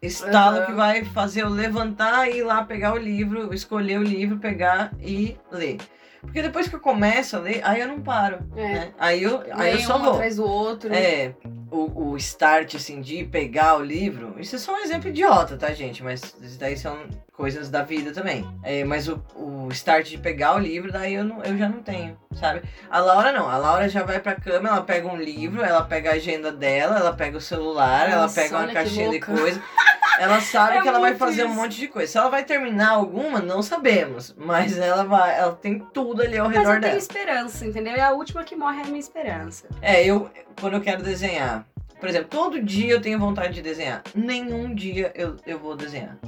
estalo 0.00 0.56
Aham. 0.56 0.66
que 0.66 0.72
vai 0.72 1.04
fazer 1.04 1.42
eu 1.42 1.50
levantar 1.50 2.28
e 2.28 2.38
ir 2.38 2.42
lá 2.42 2.64
pegar 2.64 2.94
o 2.94 2.98
livro, 2.98 3.52
escolher 3.52 3.98
o 3.98 4.02
livro, 4.02 4.38
pegar 4.38 4.92
e 4.98 5.36
ler. 5.52 5.76
Porque 6.20 6.42
depois 6.42 6.68
que 6.68 6.74
eu 6.74 6.80
começo 6.80 7.36
a 7.36 7.40
ler, 7.40 7.60
aí 7.64 7.80
eu 7.80 7.88
não 7.88 8.00
paro. 8.00 8.38
É. 8.56 8.62
Né? 8.62 8.92
Aí 8.98 9.22
eu, 9.22 9.42
aí 9.52 9.72
eu 9.72 9.80
só 9.80 9.96
um 9.96 10.02
vou. 10.02 10.12
atrás 10.12 10.36
do 10.36 10.46
outro. 10.46 10.92
É, 10.92 11.34
o, 11.70 12.10
o 12.10 12.16
start, 12.16 12.74
assim, 12.74 13.00
de 13.00 13.24
pegar 13.24 13.76
o 13.76 13.82
livro, 13.82 14.34
isso 14.38 14.56
é 14.56 14.58
só 14.58 14.74
um 14.74 14.78
exemplo 14.78 15.08
idiota, 15.08 15.56
tá, 15.56 15.72
gente? 15.72 16.02
Mas 16.02 16.22
isso 16.40 16.58
daí 16.58 16.76
são 16.76 16.98
coisas 17.32 17.70
da 17.70 17.82
vida 17.82 18.12
também. 18.12 18.46
É, 18.62 18.84
mas 18.84 19.08
o, 19.08 19.22
o 19.34 19.68
start 19.70 20.08
de 20.08 20.18
pegar 20.18 20.56
o 20.56 20.58
livro, 20.58 20.92
daí 20.92 21.14
eu, 21.14 21.24
não, 21.24 21.42
eu 21.42 21.56
já 21.56 21.68
não 21.68 21.82
tenho, 21.82 22.18
sabe? 22.34 22.62
A 22.90 22.98
Laura 22.98 23.32
não, 23.32 23.48
a 23.48 23.56
Laura 23.56 23.88
já 23.88 24.02
vai 24.02 24.20
pra 24.20 24.34
cama, 24.34 24.68
ela 24.68 24.82
pega 24.82 25.08
um 25.08 25.16
livro, 25.16 25.62
ela 25.62 25.82
pega 25.82 26.10
a 26.10 26.14
agenda 26.14 26.52
dela, 26.52 26.98
ela 26.98 27.14
pega 27.14 27.38
o 27.38 27.40
celular, 27.40 28.10
ela 28.10 28.22
Nossa, 28.22 28.42
pega 28.42 28.58
uma 28.58 28.72
caixinha 28.72 29.08
de 29.10 29.20
coisa. 29.20 29.62
Ela 30.20 30.40
sabe 30.40 30.76
É 30.76 30.82
que 30.82 30.88
ela 30.88 31.00
vai 31.00 31.14
fazer 31.14 31.44
um 31.44 31.48
isso. 31.48 31.54
monte 31.56 31.76
de 31.80 31.88
coisa. 31.88 32.12
Se 32.12 32.18
ela 32.18 32.28
vai 32.28 32.44
terminar 32.44 32.90
alguma, 32.90 33.40
não 33.40 33.62
sabemos. 33.62 34.34
Mas 34.36 34.78
ela 34.78 35.02
vai, 35.04 35.38
ela 35.38 35.52
tem 35.54 35.78
tudo 35.94 36.20
ali 36.22 36.36
ao 36.36 36.46
Mas 36.48 36.58
redor 36.58 36.74
eu 36.74 36.80
tenho 36.80 36.92
dela. 36.92 36.98
esperança, 36.98 37.64
entendeu? 37.66 37.94
É 37.94 38.02
a 38.02 38.12
última 38.12 38.44
que 38.44 38.54
morre 38.54 38.80
é 38.80 38.82
a 38.82 38.86
minha 38.86 39.00
esperança. 39.00 39.66
É, 39.80 40.04
eu, 40.04 40.30
quando 40.60 40.74
eu 40.74 40.80
quero 40.82 41.02
desenhar, 41.02 41.64
por 41.98 42.08
exemplo, 42.08 42.28
todo 42.28 42.62
dia 42.62 42.92
eu 42.92 43.00
tenho 43.00 43.18
vontade 43.18 43.54
de 43.54 43.62
desenhar. 43.62 44.02
Nenhum 44.14 44.74
dia 44.74 45.10
eu, 45.14 45.36
eu 45.46 45.58
vou 45.58 45.74
desenhar. 45.74 46.18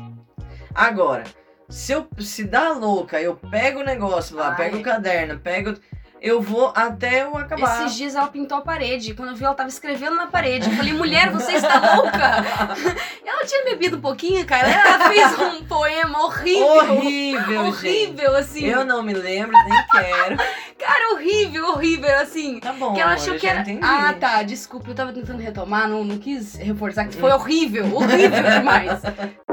Agora, 0.75 1.25
se 1.69 1.93
eu 1.93 2.09
se 2.19 2.45
dá 2.45 2.73
louca, 2.73 3.21
eu 3.21 3.37
pego 3.37 3.81
o 3.81 3.85
negócio 3.85 4.37
lá, 4.37 4.51
Ai. 4.51 4.57
pego 4.57 4.79
o 4.79 4.83
caderno, 4.83 5.39
pego. 5.39 5.75
Eu 6.23 6.41
vou 6.41 6.73
até 6.77 7.25
eu 7.25 7.37
acabar. 7.37 7.85
Esses 7.85 7.97
dias 7.97 8.15
ela 8.15 8.29
pintou 8.29 8.57
a 8.57 8.61
parede. 8.61 9.13
Quando 9.13 9.31
eu 9.31 9.35
vi, 9.35 9.45
ela 9.45 9.55
tava 9.55 9.69
escrevendo 9.69 10.15
na 10.15 10.29
parede. 10.29 10.71
Eu 10.71 10.77
falei, 10.77 10.93
mulher, 10.93 11.31
você 11.31 11.55
está 11.55 11.97
louca? 11.97 12.17
ela 13.27 13.45
tinha 13.45 13.65
bebido 13.65 13.97
um 13.97 14.01
pouquinho, 14.01 14.47
cara. 14.47 14.69
Ela 14.71 15.11
fez 15.11 15.39
um 15.41 15.65
poema 15.65 16.25
horrível. 16.25 16.97
Horrível, 16.97 17.65
gente. 17.73 17.77
Horrível, 17.77 18.37
assim. 18.37 18.65
Eu 18.65 18.85
não 18.85 19.03
me 19.03 19.13
lembro, 19.13 19.53
nem 19.53 19.87
quero. 19.91 20.37
Cara, 20.79 21.15
horrível, 21.15 21.69
horrível, 21.71 22.19
assim. 22.21 22.59
Tá 22.59 22.73
bom, 22.73 22.93
que 22.95 23.01
ela 23.01 23.13
achou 23.13 23.35
eu 23.35 23.41
que 23.41 23.47
era. 23.47 23.61
entendi. 23.61 23.81
Ah, 23.83 24.13
tá, 24.19 24.43
desculpa, 24.43 24.91
eu 24.91 24.95
tava 24.95 25.13
tentando 25.13 25.41
retomar, 25.41 25.89
não, 25.89 26.03
não 26.03 26.19
quis 26.19 26.57
reforçar 26.57 27.07
que 27.07 27.17
foi 27.17 27.31
horrível, 27.31 27.85
horrível 27.95 28.43
demais. 28.43 29.01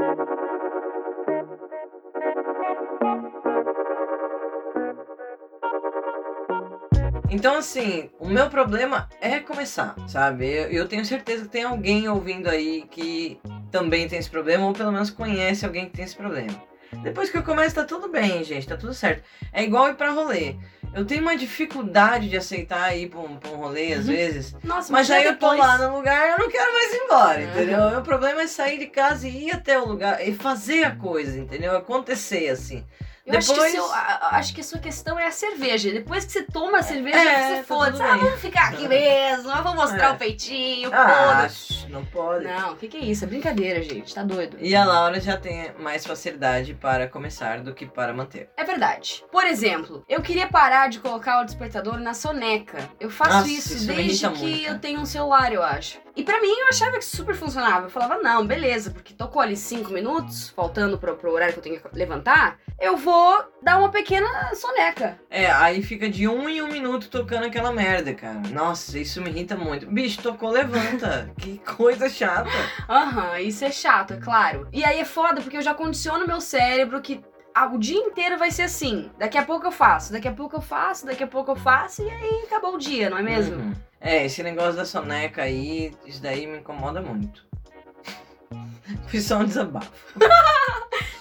Então, 7.30 7.54
assim, 7.56 8.10
o 8.18 8.28
meu 8.28 8.50
problema 8.50 9.08
é 9.20 9.38
começar, 9.38 9.94
sabe? 10.08 10.46
Eu, 10.46 10.64
eu 10.70 10.88
tenho 10.88 11.04
certeza 11.04 11.44
que 11.44 11.50
tem 11.50 11.62
alguém 11.64 12.08
ouvindo 12.08 12.48
aí 12.48 12.82
que 12.90 13.38
também 13.70 14.08
tem 14.08 14.18
esse 14.18 14.28
problema, 14.28 14.66
ou 14.66 14.72
pelo 14.72 14.90
menos 14.90 15.10
conhece 15.10 15.64
alguém 15.64 15.86
que 15.86 15.92
tem 15.96 16.04
esse 16.04 16.16
problema. 16.16 16.60
Depois 17.04 17.30
que 17.30 17.38
eu 17.38 17.44
começo, 17.44 17.76
tá 17.76 17.84
tudo 17.84 18.08
bem, 18.08 18.42
gente, 18.42 18.66
tá 18.66 18.76
tudo 18.76 18.92
certo. 18.92 19.22
É 19.52 19.62
igual 19.62 19.88
ir 19.88 19.94
pra 19.94 20.10
rolê. 20.10 20.56
Eu 20.92 21.04
tenho 21.04 21.22
uma 21.22 21.36
dificuldade 21.36 22.28
de 22.28 22.36
aceitar 22.36 22.92
ir 22.96 23.08
pra 23.08 23.20
um, 23.20 23.36
pra 23.36 23.50
um 23.52 23.56
rolê, 23.56 23.92
às 23.92 24.00
Uhum. 24.08 24.12
vezes. 24.16 24.56
Nossa, 24.64 24.92
Mas 24.92 25.08
aí 25.08 25.24
eu 25.24 25.36
tô 25.38 25.54
lá 25.54 25.78
no 25.78 25.96
lugar 25.98 26.30
eu 26.30 26.38
não 26.40 26.50
quero 26.50 26.72
mais 26.72 26.92
ir 26.92 26.96
embora, 26.96 27.40
Uhum. 27.40 27.44
entendeu? 27.48 27.80
O 27.80 27.90
meu 27.90 28.02
problema 28.02 28.42
é 28.42 28.46
sair 28.48 28.76
de 28.78 28.86
casa 28.88 29.28
e 29.28 29.46
ir 29.46 29.52
até 29.52 29.78
o 29.78 29.86
lugar 29.86 30.26
e 30.26 30.34
fazer 30.34 30.82
a 30.82 30.96
coisa, 30.96 31.38
entendeu? 31.38 31.76
Acontecer 31.76 32.48
assim. 32.48 32.84
Eu 33.32 33.38
acho, 33.38 33.48
que 33.48 33.54
Depois- 33.54 33.72
seu- 33.72 33.92
a- 33.92 34.28
acho 34.32 34.54
que 34.54 34.60
a 34.60 34.64
sua 34.64 34.78
questão 34.78 35.18
é 35.18 35.26
a 35.26 35.30
cerveja. 35.30 35.90
Depois 35.90 36.24
que 36.24 36.32
você 36.32 36.42
toma 36.42 36.78
a 36.78 36.82
cerveja, 36.82 37.18
É, 37.18 37.48
você 37.48 37.56
tá 37.58 37.64
foda. 37.64 38.04
Ah, 38.04 38.16
vamos 38.16 38.40
ficar 38.40 38.68
aqui 38.70 38.88
mesmo. 38.88 39.50
Eu 39.50 39.62
vou 39.62 39.74
mostrar 39.74 40.04
É. 40.06 40.10
o 40.12 40.16
peitinho. 40.16 40.90
Ah, 40.92 41.48
não 41.88 42.04
pode. 42.04 42.44
Não, 42.44 42.72
o 42.72 42.76
que, 42.76 42.88
que 42.88 42.96
é 42.96 43.00
isso? 43.00 43.24
É 43.24 43.26
brincadeira, 43.26 43.82
gente. 43.82 44.14
Tá 44.14 44.22
doido. 44.22 44.56
E 44.60 44.74
a 44.74 44.84
Laura 44.84 45.20
já 45.20 45.36
tem 45.36 45.72
mais 45.78 46.04
facilidade 46.06 46.74
para 46.74 47.08
começar 47.08 47.60
do 47.60 47.74
que 47.74 47.86
para 47.86 48.12
manter. 48.12 48.48
É 48.56 48.64
verdade. 48.64 49.24
Por 49.30 49.44
exemplo, 49.44 50.04
eu 50.08 50.20
queria 50.22 50.46
parar 50.48 50.88
de 50.88 50.98
colocar 51.00 51.40
o 51.40 51.44
despertador 51.44 51.98
na 51.98 52.14
soneca. 52.14 52.88
Eu 52.98 53.10
faço 53.10 53.30
Nossa, 53.38 53.48
isso, 53.48 53.74
isso 53.74 53.86
desde 53.86 54.28
que 54.28 54.38
muito, 54.38 54.66
eu 54.68 54.78
tenho 54.78 55.00
um 55.00 55.06
celular, 55.06 55.52
eu 55.52 55.62
acho. 55.62 55.98
E 56.16 56.22
pra 56.24 56.40
mim 56.40 56.48
eu 56.50 56.68
achava 56.68 56.98
que 56.98 57.04
super 57.04 57.34
funcionava. 57.34 57.86
Eu 57.86 57.90
falava, 57.90 58.18
não, 58.18 58.44
beleza, 58.46 58.90
porque 58.90 59.14
tocou 59.14 59.40
ali 59.40 59.56
cinco 59.56 59.92
minutos, 59.92 60.48
faltando 60.50 60.98
pro, 60.98 61.16
pro 61.16 61.32
horário 61.32 61.52
que 61.54 61.58
eu 61.60 61.62
tenho 61.62 61.80
que 61.80 61.88
levantar, 61.96 62.58
eu 62.80 62.96
vou 62.96 63.19
dar 63.62 63.78
uma 63.78 63.90
pequena 63.90 64.54
soneca. 64.54 65.18
É, 65.28 65.50
aí 65.50 65.82
fica 65.82 66.08
de 66.08 66.26
um 66.26 66.48
em 66.48 66.62
um 66.62 66.68
minuto 66.68 67.08
tocando 67.08 67.44
aquela 67.44 67.72
merda, 67.72 68.14
cara. 68.14 68.40
Nossa, 68.50 68.98
isso 68.98 69.20
me 69.20 69.30
irrita 69.30 69.56
muito. 69.56 69.86
Bicho, 69.86 70.22
tocou, 70.22 70.50
levanta. 70.50 71.30
que 71.38 71.58
coisa 71.58 72.08
chata. 72.08 72.50
Aham, 72.88 73.38
isso 73.40 73.64
é 73.64 73.70
chato, 73.70 74.14
é 74.14 74.16
claro. 74.16 74.68
E 74.72 74.84
aí 74.84 74.98
é 75.00 75.04
foda, 75.04 75.40
porque 75.40 75.56
eu 75.56 75.62
já 75.62 75.74
condiciono 75.74 76.26
meu 76.26 76.40
cérebro 76.40 77.00
que 77.00 77.22
o 77.72 77.78
dia 77.78 77.98
inteiro 77.98 78.38
vai 78.38 78.50
ser 78.50 78.62
assim. 78.62 79.10
Daqui 79.18 79.36
a 79.36 79.44
pouco 79.44 79.66
eu 79.66 79.72
faço, 79.72 80.12
daqui 80.12 80.28
a 80.28 80.32
pouco 80.32 80.56
eu 80.56 80.60
faço, 80.60 81.06
daqui 81.06 81.22
a 81.22 81.26
pouco 81.26 81.50
eu 81.50 81.56
faço, 81.56 82.02
e 82.02 82.10
aí 82.10 82.44
acabou 82.46 82.74
o 82.74 82.78
dia, 82.78 83.10
não 83.10 83.18
é 83.18 83.22
mesmo? 83.22 83.56
Uhum. 83.56 83.72
É, 84.00 84.24
esse 84.24 84.42
negócio 84.42 84.76
da 84.76 84.84
soneca 84.84 85.42
aí, 85.42 85.92
isso 86.06 86.22
daí 86.22 86.46
me 86.46 86.58
incomoda 86.58 87.02
muito. 87.02 87.49
Foi 89.08 89.20
só 89.20 89.38
um 89.38 89.44
desabafo. 89.44 89.90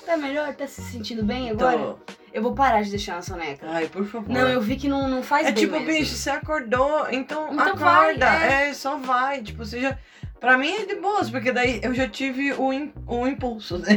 Tá 0.06 0.18
melhor? 0.18 0.52
Tá 0.56 0.66
se 0.66 0.82
sentindo 0.82 1.24
bem 1.24 1.52
agora? 1.52 1.78
Tô... 1.78 1.98
Eu 2.34 2.42
vou 2.42 2.56
parar 2.56 2.82
de 2.82 2.90
deixar 2.90 3.18
na 3.18 3.22
soneca. 3.22 3.64
Ai, 3.70 3.86
por 3.88 4.04
favor. 4.08 4.28
Não, 4.28 4.48
eu 4.48 4.60
vi 4.60 4.76
que 4.76 4.88
não, 4.88 5.08
não 5.08 5.22
faz 5.22 5.46
É 5.46 5.52
tipo, 5.52 5.74
mesmo. 5.74 5.86
bicho, 5.86 6.16
você 6.16 6.32
acordou, 6.32 7.06
então, 7.12 7.54
Então 7.54 7.76
vai, 7.76 8.16
acorda. 8.16 8.26
é. 8.26 8.70
é. 8.70 8.74
só 8.74 8.98
vai. 8.98 9.44
Tipo, 9.44 9.64
você 9.64 9.80
já. 9.82 9.96
Pra 10.40 10.58
mim 10.58 10.72
é 10.74 10.86
de 10.88 10.96
boas, 10.96 11.30
porque 11.30 11.52
daí 11.52 11.80
eu 11.84 11.94
já 11.94 12.08
tive 12.10 12.54
o, 12.54 12.74
im- 12.74 12.92
o 13.06 13.28
impulso, 13.28 13.78
né? 13.78 13.90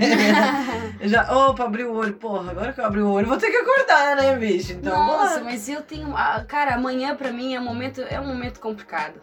Já, 1.09 1.35
opa, 1.35 1.65
abri 1.65 1.85
o 1.85 1.95
olho. 1.95 2.13
Porra, 2.15 2.51
agora 2.51 2.75
que 2.75 2.81
eu 2.81 2.85
abri 2.85 3.01
o 3.01 3.11
olho, 3.11 3.27
vou 3.29 3.39
ter 3.39 3.51
que 3.51 3.57
acordar, 3.57 4.15
né, 4.17 4.37
bicho? 4.37 4.73
Então, 4.75 4.95
Nossa, 4.95 5.35
bora. 5.39 5.45
mas 5.45 5.67
eu 5.69 5.81
tenho. 5.81 6.15
ah, 6.15 6.45
Cara, 6.47 6.75
amanhã 6.75 7.15
pra 7.17 7.33
mim 7.33 7.55
é 7.55 7.61
um 7.61 7.65
momento, 7.65 8.03
é 8.03 8.21
um 8.21 8.27
momento 8.27 8.61
complicado. 8.61 9.23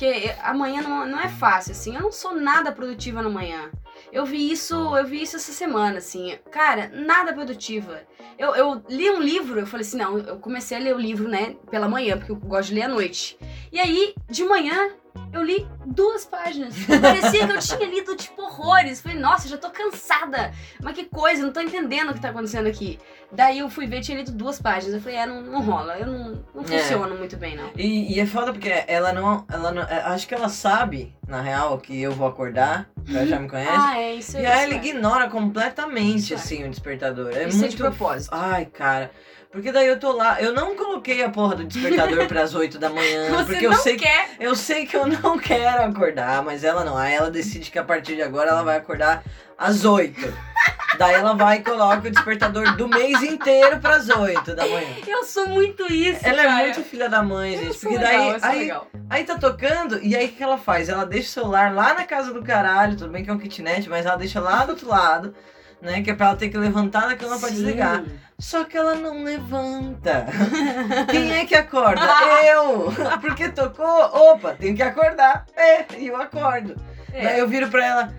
Porque 0.00 0.28
eh, 0.28 0.38
amanhã 0.42 0.80
não, 0.80 1.06
não 1.06 1.20
é 1.20 1.28
fácil, 1.28 1.72
assim. 1.72 1.94
Eu 1.94 2.00
não 2.00 2.10
sou 2.10 2.34
nada 2.34 2.72
produtiva 2.72 3.20
no 3.20 3.30
manhã. 3.30 3.70
Eu 4.12 4.24
vi 4.24 4.50
isso, 4.50 4.74
eu 4.96 5.04
vi 5.06 5.22
isso 5.22 5.36
essa 5.36 5.52
semana, 5.52 5.98
assim. 5.98 6.36
Cara, 6.50 6.90
nada 6.94 7.32
produtiva. 7.32 8.00
Eu, 8.38 8.54
eu 8.54 8.82
li 8.88 9.10
um 9.10 9.20
livro, 9.20 9.60
eu 9.60 9.66
falei 9.66 9.86
assim, 9.86 9.98
não, 9.98 10.18
eu 10.18 10.38
comecei 10.38 10.78
a 10.78 10.80
ler 10.80 10.94
o 10.94 10.98
livro, 10.98 11.28
né, 11.28 11.56
pela 11.70 11.88
manhã, 11.88 12.16
porque 12.16 12.32
eu 12.32 12.36
gosto 12.36 12.68
de 12.70 12.74
ler 12.76 12.82
à 12.82 12.88
noite. 12.88 13.38
E 13.70 13.78
aí, 13.78 14.14
de 14.28 14.42
manhã, 14.44 14.90
eu 15.32 15.42
li 15.42 15.66
duas 15.86 16.24
páginas. 16.24 16.74
Parecia 17.00 17.46
que 17.46 17.52
eu 17.52 17.58
tinha 17.58 17.88
lido, 17.88 18.16
tipo, 18.16 18.42
horrores. 18.42 19.00
Falei, 19.00 19.18
nossa, 19.18 19.46
já 19.48 19.58
tô 19.58 19.70
cansada. 19.70 20.52
Mas 20.82 20.94
que 20.94 21.04
coisa, 21.04 21.42
não 21.44 21.52
tô 21.52 21.60
entendendo 21.60 22.10
o 22.10 22.14
que 22.14 22.20
tá 22.20 22.30
acontecendo 22.30 22.66
aqui. 22.66 22.98
Daí 23.30 23.58
eu 23.58 23.68
fui 23.68 23.86
ver, 23.86 24.00
tinha 24.00 24.16
lido 24.18 24.32
duas 24.32 24.60
páginas. 24.60 24.94
Eu 24.94 25.00
falei, 25.00 25.18
é, 25.18 25.26
não, 25.26 25.40
não 25.42 25.60
rola. 25.62 25.98
Eu 25.98 26.06
não, 26.06 26.44
não 26.54 26.62
É. 26.62 26.66
funciona 26.66 27.14
muito 27.14 27.36
bem, 27.36 27.56
não. 27.56 27.70
E, 27.76 28.14
e 28.16 28.20
é 28.20 28.26
foda 28.26 28.52
porque 28.52 28.72
ela 28.86 29.12
não, 29.12 29.44
ela 29.52 29.70
não. 29.72 29.82
é, 29.82 30.00
Acho 30.02 30.26
que 30.26 30.34
ela 30.34 30.48
sabe, 30.48 31.14
na 31.30 31.40
real, 31.40 31.78
que 31.78 32.00
eu 32.02 32.12
vou 32.12 32.26
acordar, 32.26 32.88
ela 33.08 33.24
já 33.24 33.38
me 33.38 33.48
conhece. 33.48 33.70
Ah, 33.72 33.98
é 33.98 34.14
isso 34.14 34.36
aí. 34.36 34.42
e 34.42 34.46
aí 34.46 34.64
ela 34.64 34.74
é. 34.74 34.76
ignora 34.76 35.28
completamente, 35.30 36.18
Isso 36.18 36.32
é. 36.34 36.36
assim, 36.36 36.64
o 36.64 36.68
despertador. 36.68 37.28
É 37.34 37.46
Isso 37.48 37.56
é 37.58 37.60
muito. 37.60 37.70
de 37.70 37.76
propósito. 37.76 38.30
Ai, 38.34 38.66
cara. 38.66 39.10
Porque 39.52 39.72
daí 39.72 39.86
eu 39.88 39.98
tô 39.98 40.12
lá, 40.12 40.40
eu 40.40 40.52
não 40.52 40.76
coloquei 40.76 41.24
a 41.24 41.30
porra 41.30 41.56
do 41.56 41.64
despertador 41.64 42.26
pras 42.28 42.54
8 42.54 42.78
da 42.78 42.88
manhã, 42.88 43.30
Você 43.34 43.44
porque 43.44 43.66
eu 43.66 43.70
não 43.70 43.78
sei 43.78 43.96
que 43.96 44.04
quer. 44.04 44.30
eu 44.38 44.54
sei 44.54 44.86
que 44.86 44.96
eu 44.96 45.06
não 45.06 45.38
quero 45.38 45.82
acordar, 45.82 46.42
mas 46.44 46.62
ela 46.62 46.84
não. 46.84 46.96
Aí 46.96 47.14
ela 47.14 47.30
decide 47.30 47.70
que 47.70 47.78
a 47.78 47.82
partir 47.84 48.14
de 48.14 48.22
agora 48.22 48.50
ela 48.50 48.62
vai 48.62 48.76
acordar 48.76 49.24
às 49.58 49.84
8. 49.84 50.49
Daí 50.98 51.14
ela 51.14 51.34
vai 51.34 51.58
e 51.58 51.62
coloca 51.62 52.08
o 52.08 52.10
despertador 52.10 52.76
do 52.76 52.88
mês 52.88 53.22
inteiro 53.22 53.78
pras 53.78 54.08
8 54.08 54.54
da 54.54 54.66
manhã. 54.66 54.96
Eu 55.06 55.24
sou 55.24 55.48
muito 55.48 55.90
isso, 55.92 56.20
Ela 56.26 56.42
cara. 56.42 56.60
é 56.60 56.64
muito 56.64 56.82
filha 56.82 57.08
da 57.08 57.22
mãe, 57.22 57.56
gente. 57.56 57.74
sou 57.78 57.90
Porque 57.90 58.04
legal, 58.04 58.38
daí. 58.40 58.50
Aí, 58.50 58.58
legal. 58.60 58.86
aí 59.08 59.24
tá 59.24 59.36
tocando, 59.38 59.98
e 60.02 60.16
aí 60.16 60.26
o 60.26 60.32
que 60.32 60.42
ela 60.42 60.58
faz? 60.58 60.88
Ela 60.88 61.04
deixa 61.06 61.28
o 61.28 61.32
celular 61.32 61.72
lá 61.72 61.94
na 61.94 62.04
casa 62.04 62.32
do 62.32 62.42
caralho, 62.42 62.96
tudo 62.96 63.10
bem 63.10 63.22
que 63.24 63.30
é 63.30 63.32
um 63.32 63.38
kitnet, 63.38 63.88
mas 63.88 64.04
ela 64.04 64.16
deixa 64.16 64.40
lá 64.40 64.64
do 64.64 64.70
outro 64.72 64.88
lado, 64.88 65.34
né? 65.80 66.02
Que 66.02 66.10
é 66.10 66.14
pra 66.14 66.26
ela 66.28 66.36
ter 66.36 66.48
que 66.48 66.58
levantar 66.58 67.06
da 67.08 67.16
cama 67.16 67.38
pra 67.38 67.48
desligar. 67.48 68.02
Só 68.38 68.64
que 68.64 68.76
ela 68.76 68.94
não 68.94 69.22
levanta. 69.22 70.26
Quem 71.10 71.32
é 71.32 71.44
que 71.44 71.54
acorda? 71.54 72.02
Eu! 72.46 72.92
Porque 73.20 73.48
tocou, 73.50 73.86
opa, 73.86 74.54
tenho 74.58 74.74
que 74.74 74.82
acordar. 74.82 75.44
É, 75.56 75.84
e 75.98 76.08
eu 76.08 76.16
acordo. 76.20 76.74
É. 77.12 77.22
Daí 77.24 77.38
eu 77.38 77.48
viro 77.48 77.68
pra 77.68 77.84
ela. 77.86 78.14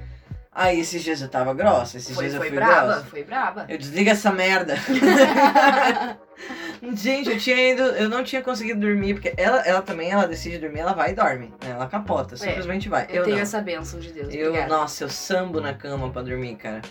Aí 0.53 0.81
esses 0.81 1.01
dias 1.01 1.21
eu 1.21 1.29
tava 1.29 1.53
grossa, 1.53 1.95
esses 1.97 2.13
Foi, 2.13 2.25
dias 2.25 2.35
eu 2.35 2.41
fui 2.41 2.49
brava, 2.51 2.85
grossa. 2.87 3.05
foi 3.05 3.23
brava. 3.23 3.65
Eu 3.69 3.77
desliga 3.77 4.11
essa 4.11 4.31
merda. 4.33 4.75
Gente, 6.93 7.29
eu 7.29 7.37
tinha 7.37 7.71
ido, 7.71 7.83
eu 7.83 8.09
não 8.09 8.23
tinha 8.23 8.41
conseguido 8.41 8.79
dormir, 8.81 9.13
porque 9.13 9.33
ela, 9.37 9.61
ela 9.61 9.81
também, 9.81 10.11
ela 10.11 10.27
decide 10.27 10.57
dormir, 10.57 10.79
ela 10.79 10.93
vai 10.93 11.11
e 11.11 11.15
dorme. 11.15 11.47
né? 11.63 11.71
Ela 11.71 11.87
capota, 11.87 12.35
simplesmente 12.35 12.89
vai. 12.89 13.05
Eu, 13.09 13.17
Eu, 13.17 13.23
tenho 13.23 13.35
não. 13.37 13.43
essa 13.43 13.61
benção 13.61 13.99
de 13.99 14.11
Deus. 14.11 14.33
Eu, 14.33 14.49
obrigada. 14.49 14.73
nossa, 14.75 15.03
eu 15.03 15.09
sambo 15.09 15.61
na 15.61 15.73
cama 15.73 16.09
pra 16.09 16.21
dormir, 16.21 16.55
cara. 16.55 16.81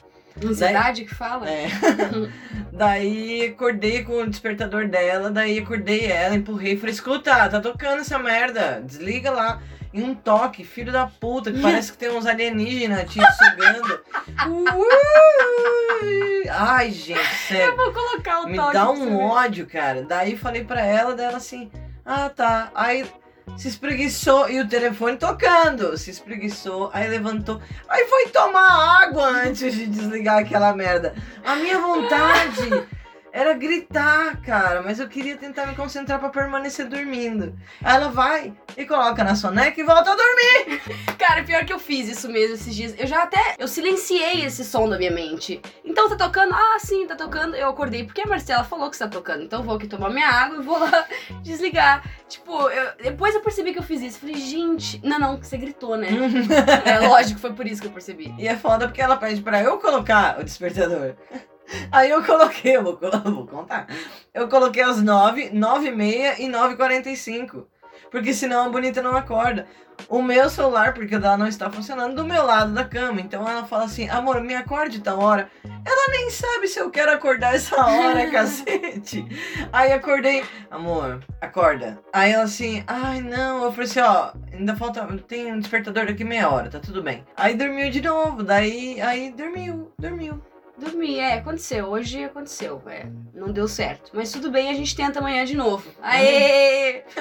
Ansiedade 0.43 1.05
que 1.05 1.15
fala? 1.15 1.51
É. 1.51 1.67
daí 2.73 3.49
acordei 3.49 4.05
com 4.05 4.23
o 4.23 4.31
despertador 4.31 4.87
dela, 4.89 5.31
daí 5.31 5.59
acordei 5.59 6.07
ela, 6.07 6.35
empurrei 6.37 6.75
e 6.75 6.79
falei, 6.79 6.95
escuta, 6.95 7.49
tá 7.49 7.61
tocando 7.61 8.01
essa 8.01 8.19
merda, 8.19 8.81
desliga 8.83 9.31
lá. 9.31 9.61
Em 9.93 10.05
um 10.05 10.15
toque, 10.15 10.63
filho 10.63 10.93
da 10.93 11.07
puta, 11.07 11.51
que 11.51 11.61
parece 11.61 11.91
que 11.91 11.99
tem 11.99 12.11
uns 12.11 12.25
alienígenas 12.25 13.11
te 13.11 13.19
sugando. 13.21 14.01
Ui! 14.49 16.49
Ai, 16.49 16.93
gente, 16.93 17.35
sério. 17.49 17.77
Vou 17.77 17.93
colocar 17.93 18.43
o 18.43 18.47
Me 18.47 18.57
toque 18.57 18.73
dá 18.73 18.87
pra 18.87 18.95
você 18.95 19.03
um 19.03 19.19
ódio, 19.19 19.67
cara. 19.67 20.05
Daí 20.05 20.37
falei 20.37 20.63
pra 20.63 20.81
ela, 20.81 21.15
dela 21.15 21.39
assim, 21.39 21.73
ah 22.07 22.29
tá. 22.29 22.71
Aí 22.73 23.05
se 23.57 23.67
espreguiçou 23.67 24.49
e 24.49 24.61
o 24.61 24.69
telefone 24.69 25.17
tocando. 25.17 25.99
Se 25.99 26.11
espreguiçou, 26.11 26.89
aí 26.93 27.09
levantou. 27.09 27.61
Aí 27.89 28.07
foi 28.07 28.29
tomar 28.29 29.03
água 29.03 29.27
antes 29.27 29.75
de 29.75 29.87
desligar 29.87 30.39
aquela 30.39 30.73
merda. 30.73 31.17
A 31.45 31.57
minha 31.57 31.81
vontade 31.81 32.87
era 33.33 33.55
gritar, 33.55 34.41
cara, 34.43 34.83
mas 34.83 34.99
eu 34.99 35.09
queria 35.09 35.37
tentar 35.37 35.67
me 35.67 35.75
concentrar 35.75 36.19
pra 36.19 36.29
permanecer 36.29 36.87
dormindo. 36.89 37.55
Aí 37.83 37.97
ela 37.97 38.09
vai 38.09 38.53
e 38.77 38.85
coloca 38.85 39.23
na 39.25 39.35
soneca 39.35 39.81
e 39.81 39.85
volta 39.85 40.11
a 40.13 40.17
dormir. 40.17 40.81
Cara, 41.19 41.43
pior 41.45 41.65
que 41.65 41.73
eu 41.73 41.79
fiz 41.79 42.09
isso 42.09 42.29
mesmo 42.29 42.55
esses 42.55 42.75
dias. 42.75 42.95
Eu 42.99 43.07
já 43.07 43.23
até. 43.23 43.55
Eu 43.59 43.69
silenciei 43.69 44.45
esse 44.45 44.65
som 44.65 44.89
da 44.89 44.99
minha 44.99 45.11
mente. 45.11 45.61
Então 45.85 46.09
tá 46.09 46.17
tocando? 46.17 46.55
Ah, 46.55 46.79
sim, 46.81 47.07
tá 47.07 47.15
tocando. 47.15 47.55
Eu 47.55 47.69
acordei 47.69 48.05
porque 48.05 48.23
a 48.23 48.27
Marcela 48.27 48.65
falou 48.65 48.89
que 48.89 48.97
está 48.97 49.09
tocando. 49.09 49.43
Então 49.45 49.61
eu 49.61 49.65
vou 49.65 49.77
aqui 49.77 49.87
tomar 49.87 50.11
minha 50.11 50.29
água 50.29 50.59
e 50.59 50.63
vou 50.63 50.79
lá 50.79 51.07
desligar. 51.43 52.03
Tipo, 52.29 52.69
eu- 52.69 52.93
depois 53.03 53.35
eu 53.35 53.41
percebi 53.41 53.73
que 53.73 53.79
eu 53.79 53.83
fiz 53.83 54.01
isso. 54.03 54.19
Falei, 54.21 54.37
gente. 54.37 55.01
Não, 55.05 55.19
não, 55.19 55.39
que 55.39 55.47
você 55.47 55.57
gritou, 55.57 55.97
né? 55.97 56.09
é 56.85 56.99
lógico, 57.07 57.39
foi 57.41 57.53
por 57.53 57.67
isso 57.67 57.81
que 57.81 57.89
eu 57.89 57.93
percebi. 57.93 58.35
E 58.39 58.49
é 58.49 58.57
foda 58.57 58.87
porque 58.89 59.01
ela 59.01 59.17
pede 59.17 59.41
pra 59.43 59.63
eu 59.63 59.79
colocar 59.79 60.39
o 60.41 60.45
despertador. 60.45 61.15
Aí 61.91 62.11
eu 62.11 62.23
coloquei, 62.25 62.77
eu 62.77 62.83
vou, 62.83 62.99
vou 63.25 63.47
contar. 63.47 63.87
Eu 64.33 64.49
coloquei 64.49 64.83
às 64.83 65.03
9, 65.03 65.51
9 65.51 65.89
e 65.89 65.91
meia 65.91 66.41
e 66.41 66.49
9 66.49 66.75
e 66.75 66.77
45. 66.77 67.67
Porque 68.11 68.35
senão 68.35 68.67
a 68.67 68.69
bonita 68.69 69.03
não 69.03 69.17
acorda. 69.17 69.67
O 70.09 70.23
meu 70.23 70.49
celular, 70.49 70.95
porque 70.95 71.15
o 71.15 71.21
dela 71.21 71.37
não 71.37 71.47
está 71.47 71.71
funcionando, 71.71 72.17
do 72.17 72.25
meu 72.25 72.45
lado 72.45 72.73
da 72.73 72.85
cama. 72.85 73.21
Então 73.21 73.47
ela 73.49 73.65
fala 73.65 73.85
assim, 73.85 74.09
amor, 74.09 74.41
me 74.41 74.55
acorde 74.55 75.01
tal 75.01 75.21
hora. 75.21 75.51
Ela 75.63 76.13
nem 76.13 76.31
sabe 76.31 76.69
se 76.69 76.79
eu 76.79 76.91
quero 76.91 77.13
acordar 77.13 77.55
essa 77.55 77.77
hora, 77.77 78.29
cacete. 78.33 79.27
Aí 79.73 79.93
acordei, 79.93 80.43
amor, 80.71 81.23
acorda. 81.41 81.99
Aí 82.13 82.33
ela 82.33 82.45
assim, 82.45 82.83
ai 82.87 83.21
não, 83.21 83.63
eu 83.65 83.73
falei 83.73 83.89
assim, 83.89 84.01
ó, 84.01 84.33
ainda 84.53 84.75
falta, 84.75 85.07
tem 85.29 85.53
um 85.53 85.59
despertador 85.59 86.07
daqui 86.07 86.25
meia 86.25 86.51
hora, 86.51 86.71
tá 86.71 86.81
tudo 86.81 87.03
bem. 87.03 87.25
Aí 87.37 87.55
dormiu 87.55 87.91
de 87.91 88.01
novo, 88.01 88.43
daí, 88.43 89.01
aí 89.01 89.31
dormiu, 89.31 89.93
dormiu. 89.99 90.43
Dormi, 90.81 91.19
é, 91.19 91.35
aconteceu. 91.35 91.87
Hoje 91.87 92.25
aconteceu. 92.25 92.83
É, 92.87 93.07
não 93.35 93.53
deu 93.53 93.69
certo. 93.69 94.11
Mas 94.15 94.33
tudo 94.33 94.51
bem, 94.51 94.69
a 94.71 94.75
gente 94.75 94.97
tenta 94.97 95.19
amanhã 95.21 95.45
de 95.45 95.57
novo. 95.57 95.89
Aê! 96.03 97.03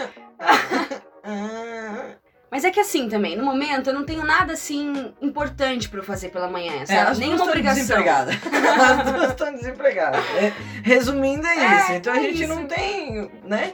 Ah, 1.21 2.15
Mas 2.49 2.63
é 2.63 2.71
que 2.71 2.79
assim 2.79 3.09
também, 3.09 3.35
no 3.35 3.43
momento 3.43 3.89
eu 3.89 3.93
não 3.93 4.05
tenho 4.05 4.23
nada 4.25 4.53
assim 4.53 5.13
importante 5.21 5.89
pra 5.89 5.99
eu 5.99 6.03
fazer 6.03 6.29
pela 6.29 6.47
manhã, 6.47 6.81
é, 6.81 6.85
sabe? 6.85 7.11
as 7.11 7.19
Nenhuma 7.19 7.37
duas 7.39 7.49
obrigação. 7.49 7.81
desempregadas. 7.81 8.35
As 9.05 9.11
duas 9.11 9.29
estão 9.31 9.53
desempregadas. 9.53 10.21
É, 10.37 10.53
resumindo 10.81 11.45
é 11.45 11.57
É, 11.57 11.77
isso. 11.81 11.91
Então 11.91 12.13
a 12.13 12.17
é 12.17 12.21
gente 12.21 12.43
isso. 12.43 12.55
não 12.55 12.65
tem, 12.65 13.29
né? 13.43 13.73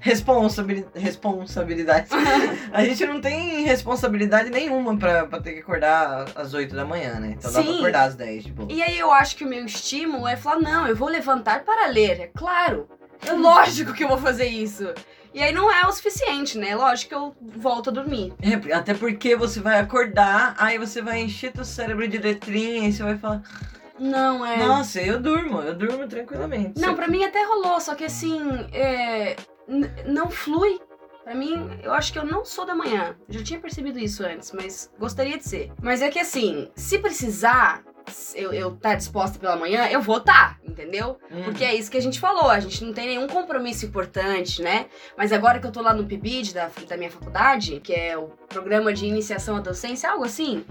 Responsabili 0.00 0.86
responsabilidade. 0.94 2.08
a 2.72 2.84
gente 2.84 3.04
não 3.06 3.20
tem 3.20 3.64
responsabilidade 3.64 4.50
nenhuma 4.50 4.96
pra, 4.96 5.26
pra 5.26 5.40
ter 5.40 5.52
que 5.54 5.60
acordar 5.60 6.26
às 6.34 6.54
8 6.54 6.74
da 6.74 6.84
manhã, 6.84 7.18
né? 7.20 7.34
Então 7.38 7.52
dá 7.52 7.62
pra 7.62 7.70
Sim. 7.72 7.78
acordar 7.78 8.04
às 8.04 8.14
10, 8.14 8.44
tipo. 8.44 8.66
E 8.70 8.82
aí 8.82 8.98
eu 8.98 9.10
acho 9.12 9.36
que 9.36 9.44
o 9.44 9.48
meu 9.48 9.64
estímulo 9.64 10.26
é 10.26 10.36
falar, 10.36 10.60
não, 10.60 10.86
eu 10.86 10.96
vou 10.96 11.08
levantar 11.08 11.64
para 11.64 11.86
ler. 11.88 12.20
É 12.20 12.30
claro. 12.34 12.88
É 13.26 13.32
lógico 13.32 13.92
que 13.92 14.04
eu 14.04 14.08
vou 14.08 14.18
fazer 14.18 14.46
isso. 14.46 14.92
E 15.34 15.42
aí 15.42 15.52
não 15.52 15.70
é 15.70 15.86
o 15.86 15.92
suficiente, 15.92 16.56
né? 16.56 16.74
Lógico 16.74 17.08
que 17.10 17.14
eu 17.14 17.36
volto 17.58 17.90
a 17.90 17.92
dormir. 17.92 18.32
É, 18.40 18.72
até 18.72 18.94
porque 18.94 19.36
você 19.36 19.60
vai 19.60 19.78
acordar, 19.78 20.54
aí 20.58 20.78
você 20.78 21.02
vai 21.02 21.20
encher 21.20 21.52
teu 21.52 21.64
cérebro 21.64 22.08
de 22.08 22.16
letrinha 22.16 22.88
e 22.88 22.92
você 22.92 23.02
vai 23.02 23.18
falar, 23.18 23.42
Não, 23.98 24.46
é. 24.46 24.56
nossa, 24.56 24.98
eu 25.00 25.20
durmo, 25.20 25.60
eu 25.60 25.74
durmo 25.74 26.06
tranquilamente. 26.08 26.80
Não, 26.80 26.94
pra 26.94 27.06
mim 27.06 27.22
até 27.22 27.44
rolou, 27.44 27.78
só 27.80 27.94
que 27.94 28.04
assim, 28.04 28.40
é, 28.72 29.36
não 30.06 30.30
flui. 30.30 30.80
Pra 31.24 31.34
mim, 31.34 31.80
eu 31.82 31.92
acho 31.92 32.12
que 32.12 32.18
eu 32.20 32.24
não 32.24 32.44
sou 32.44 32.64
da 32.64 32.72
manhã. 32.72 33.16
Eu 33.28 33.34
já 33.34 33.44
tinha 33.44 33.58
percebido 33.58 33.98
isso 33.98 34.24
antes, 34.24 34.52
mas 34.52 34.92
gostaria 34.96 35.36
de 35.36 35.42
ser. 35.42 35.72
Mas 35.82 36.00
é 36.00 36.08
que 36.08 36.20
assim, 36.20 36.70
se 36.76 37.00
precisar 37.00 37.82
eu, 38.34 38.52
eu 38.52 38.76
tá 38.76 38.94
disposta 38.94 39.38
pela 39.38 39.56
manhã, 39.56 39.88
eu 39.88 40.00
vou 40.00 40.20
tá, 40.20 40.58
entendeu? 40.64 41.18
Hum. 41.30 41.42
Porque 41.44 41.64
é 41.64 41.74
isso 41.74 41.90
que 41.90 41.96
a 41.96 42.02
gente 42.02 42.20
falou, 42.20 42.48
a 42.48 42.60
gente 42.60 42.84
não 42.84 42.92
tem 42.92 43.06
nenhum 43.06 43.26
compromisso 43.26 43.86
importante, 43.86 44.62
né? 44.62 44.86
Mas 45.16 45.32
agora 45.32 45.58
que 45.58 45.66
eu 45.66 45.72
tô 45.72 45.82
lá 45.82 45.92
no 45.92 46.06
PIBID 46.06 46.54
da, 46.54 46.70
da 46.88 46.96
minha 46.96 47.10
faculdade, 47.10 47.80
que 47.80 47.92
é 47.92 48.16
o 48.16 48.28
Programa 48.48 48.92
de 48.92 49.06
Iniciação 49.06 49.56
à 49.56 49.60
Docência, 49.60 50.10
algo 50.10 50.24
assim, 50.24 50.64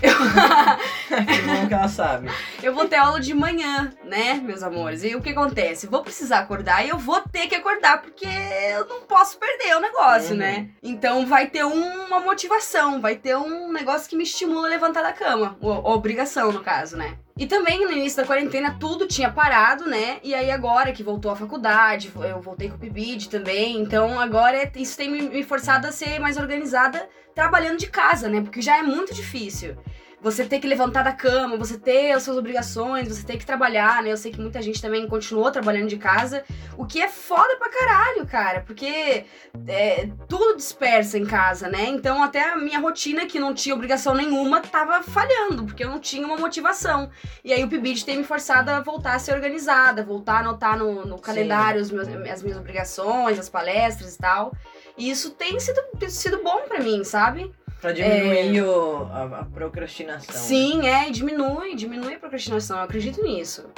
que 0.00 1.42
bom 1.42 1.68
que 1.68 1.74
ela 1.74 1.88
sabe. 1.88 2.28
eu 2.62 2.74
vou 2.74 2.86
ter 2.88 2.96
aula 2.96 3.20
de 3.20 3.34
manhã, 3.34 3.92
né, 4.04 4.34
meus 4.34 4.62
amores? 4.62 5.02
E 5.04 5.14
o 5.14 5.20
que 5.20 5.30
acontece? 5.30 5.86
Vou 5.86 6.02
precisar 6.02 6.40
acordar 6.40 6.84
e 6.84 6.88
eu 6.88 6.98
vou 6.98 7.20
ter 7.20 7.46
que 7.46 7.54
acordar, 7.54 8.00
porque 8.02 8.26
eu 8.26 8.86
não 8.86 9.02
posso 9.02 9.38
perder 9.38 9.76
o 9.76 9.80
negócio, 9.80 10.30
Uhum. 10.32 10.36
né? 10.38 10.68
Então 10.82 11.26
vai 11.26 11.46
ter 11.46 11.64
uma 11.64 12.20
motivação, 12.20 13.00
vai 13.00 13.16
ter 13.16 13.36
um 13.36 13.70
negócio 13.72 14.08
que 14.08 14.16
me 14.16 14.24
estimula 14.24 14.66
a 14.66 14.70
levantar 14.70 15.02
da 15.02 15.12
cama. 15.12 15.56
O- 15.60 15.92
obrigação, 15.92 16.52
no 16.52 16.60
caso, 16.60 16.96
né? 16.96 17.16
E 17.36 17.46
também 17.46 17.84
no 17.84 17.90
início 17.92 18.18
da 18.18 18.26
quarentena 18.26 18.76
tudo 18.78 19.06
tinha 19.06 19.30
parado, 19.30 19.86
né? 19.86 20.18
E 20.22 20.34
aí 20.34 20.50
agora 20.50 20.92
que 20.92 21.02
voltou 21.02 21.30
à 21.30 21.36
faculdade, 21.36 22.12
eu 22.14 22.40
voltei 22.40 22.68
com 22.68 22.76
o 22.76 22.78
PIBID 22.78 23.28
também. 23.30 23.78
Então 23.80 24.20
agora 24.20 24.56
é- 24.56 24.70
isso 24.76 24.96
tem 24.96 25.10
me 25.10 25.22
me 25.22 25.42
forçado 25.42 25.86
a 25.86 25.92
ser 25.92 26.18
mais 26.18 26.36
organizada 26.36 27.08
trabalhando 27.34 27.78
de 27.78 27.86
casa, 27.86 28.28
né? 28.28 28.40
Porque 28.42 28.60
já 28.60 28.76
é 28.76 28.82
muito 28.82 29.14
difícil 29.14 29.76
você 30.22 30.44
ter 30.44 30.60
que 30.60 30.66
levantar 30.68 31.02
da 31.02 31.12
cama, 31.12 31.56
você 31.56 31.76
ter 31.76 32.12
as 32.12 32.22
suas 32.22 32.36
obrigações, 32.36 33.08
você 33.08 33.26
ter 33.26 33.36
que 33.36 33.44
trabalhar, 33.44 34.02
né? 34.02 34.12
Eu 34.12 34.16
sei 34.16 34.30
que 34.30 34.40
muita 34.40 34.62
gente 34.62 34.80
também 34.80 35.06
continuou 35.08 35.50
trabalhando 35.50 35.88
de 35.88 35.96
casa, 35.96 36.44
o 36.78 36.86
que 36.86 37.02
é 37.02 37.08
foda 37.08 37.56
pra 37.56 37.68
caralho, 37.68 38.24
cara, 38.24 38.60
porque 38.64 39.24
é, 39.66 40.08
tudo 40.28 40.56
dispersa 40.56 41.18
em 41.18 41.26
casa, 41.26 41.68
né? 41.68 41.86
Então 41.86 42.22
até 42.22 42.50
a 42.50 42.56
minha 42.56 42.78
rotina, 42.78 43.26
que 43.26 43.40
não 43.40 43.52
tinha 43.52 43.74
obrigação 43.74 44.14
nenhuma, 44.14 44.60
tava 44.60 45.02
falhando, 45.02 45.64
porque 45.64 45.82
eu 45.82 45.90
não 45.90 45.98
tinha 45.98 46.24
uma 46.24 46.36
motivação. 46.36 47.10
E 47.44 47.52
aí 47.52 47.64
o 47.64 47.68
PIBID 47.68 48.04
tem 48.04 48.18
me 48.18 48.24
forçado 48.24 48.70
a 48.70 48.80
voltar 48.80 49.14
a 49.14 49.18
ser 49.18 49.34
organizada, 49.34 50.04
voltar 50.04 50.34
a 50.36 50.38
anotar 50.40 50.78
no, 50.78 51.04
no 51.04 51.18
calendário 51.18 51.80
meus- 51.92 52.08
as 52.30 52.42
minhas 52.42 52.58
obrigações, 52.58 53.38
as 53.40 53.48
palestras 53.48 54.14
e 54.14 54.18
tal. 54.18 54.52
E 54.96 55.10
isso 55.10 55.30
tem 55.30 55.58
sido, 55.58 55.80
tem 55.98 56.08
sido 56.08 56.42
bom 56.44 56.60
pra 56.68 56.78
mim, 56.78 57.02
sabe? 57.02 57.52
Pra 57.82 57.90
diminuir 57.90 58.62
o, 58.62 59.08
a, 59.12 59.40
a 59.40 59.44
procrastinação. 59.44 60.34
Sim, 60.36 60.86
é, 60.86 61.08
e 61.08 61.10
diminui, 61.10 61.74
diminui 61.74 62.14
a 62.14 62.18
procrastinação, 62.18 62.78
eu 62.78 62.84
acredito 62.84 63.20
nisso. 63.20 63.68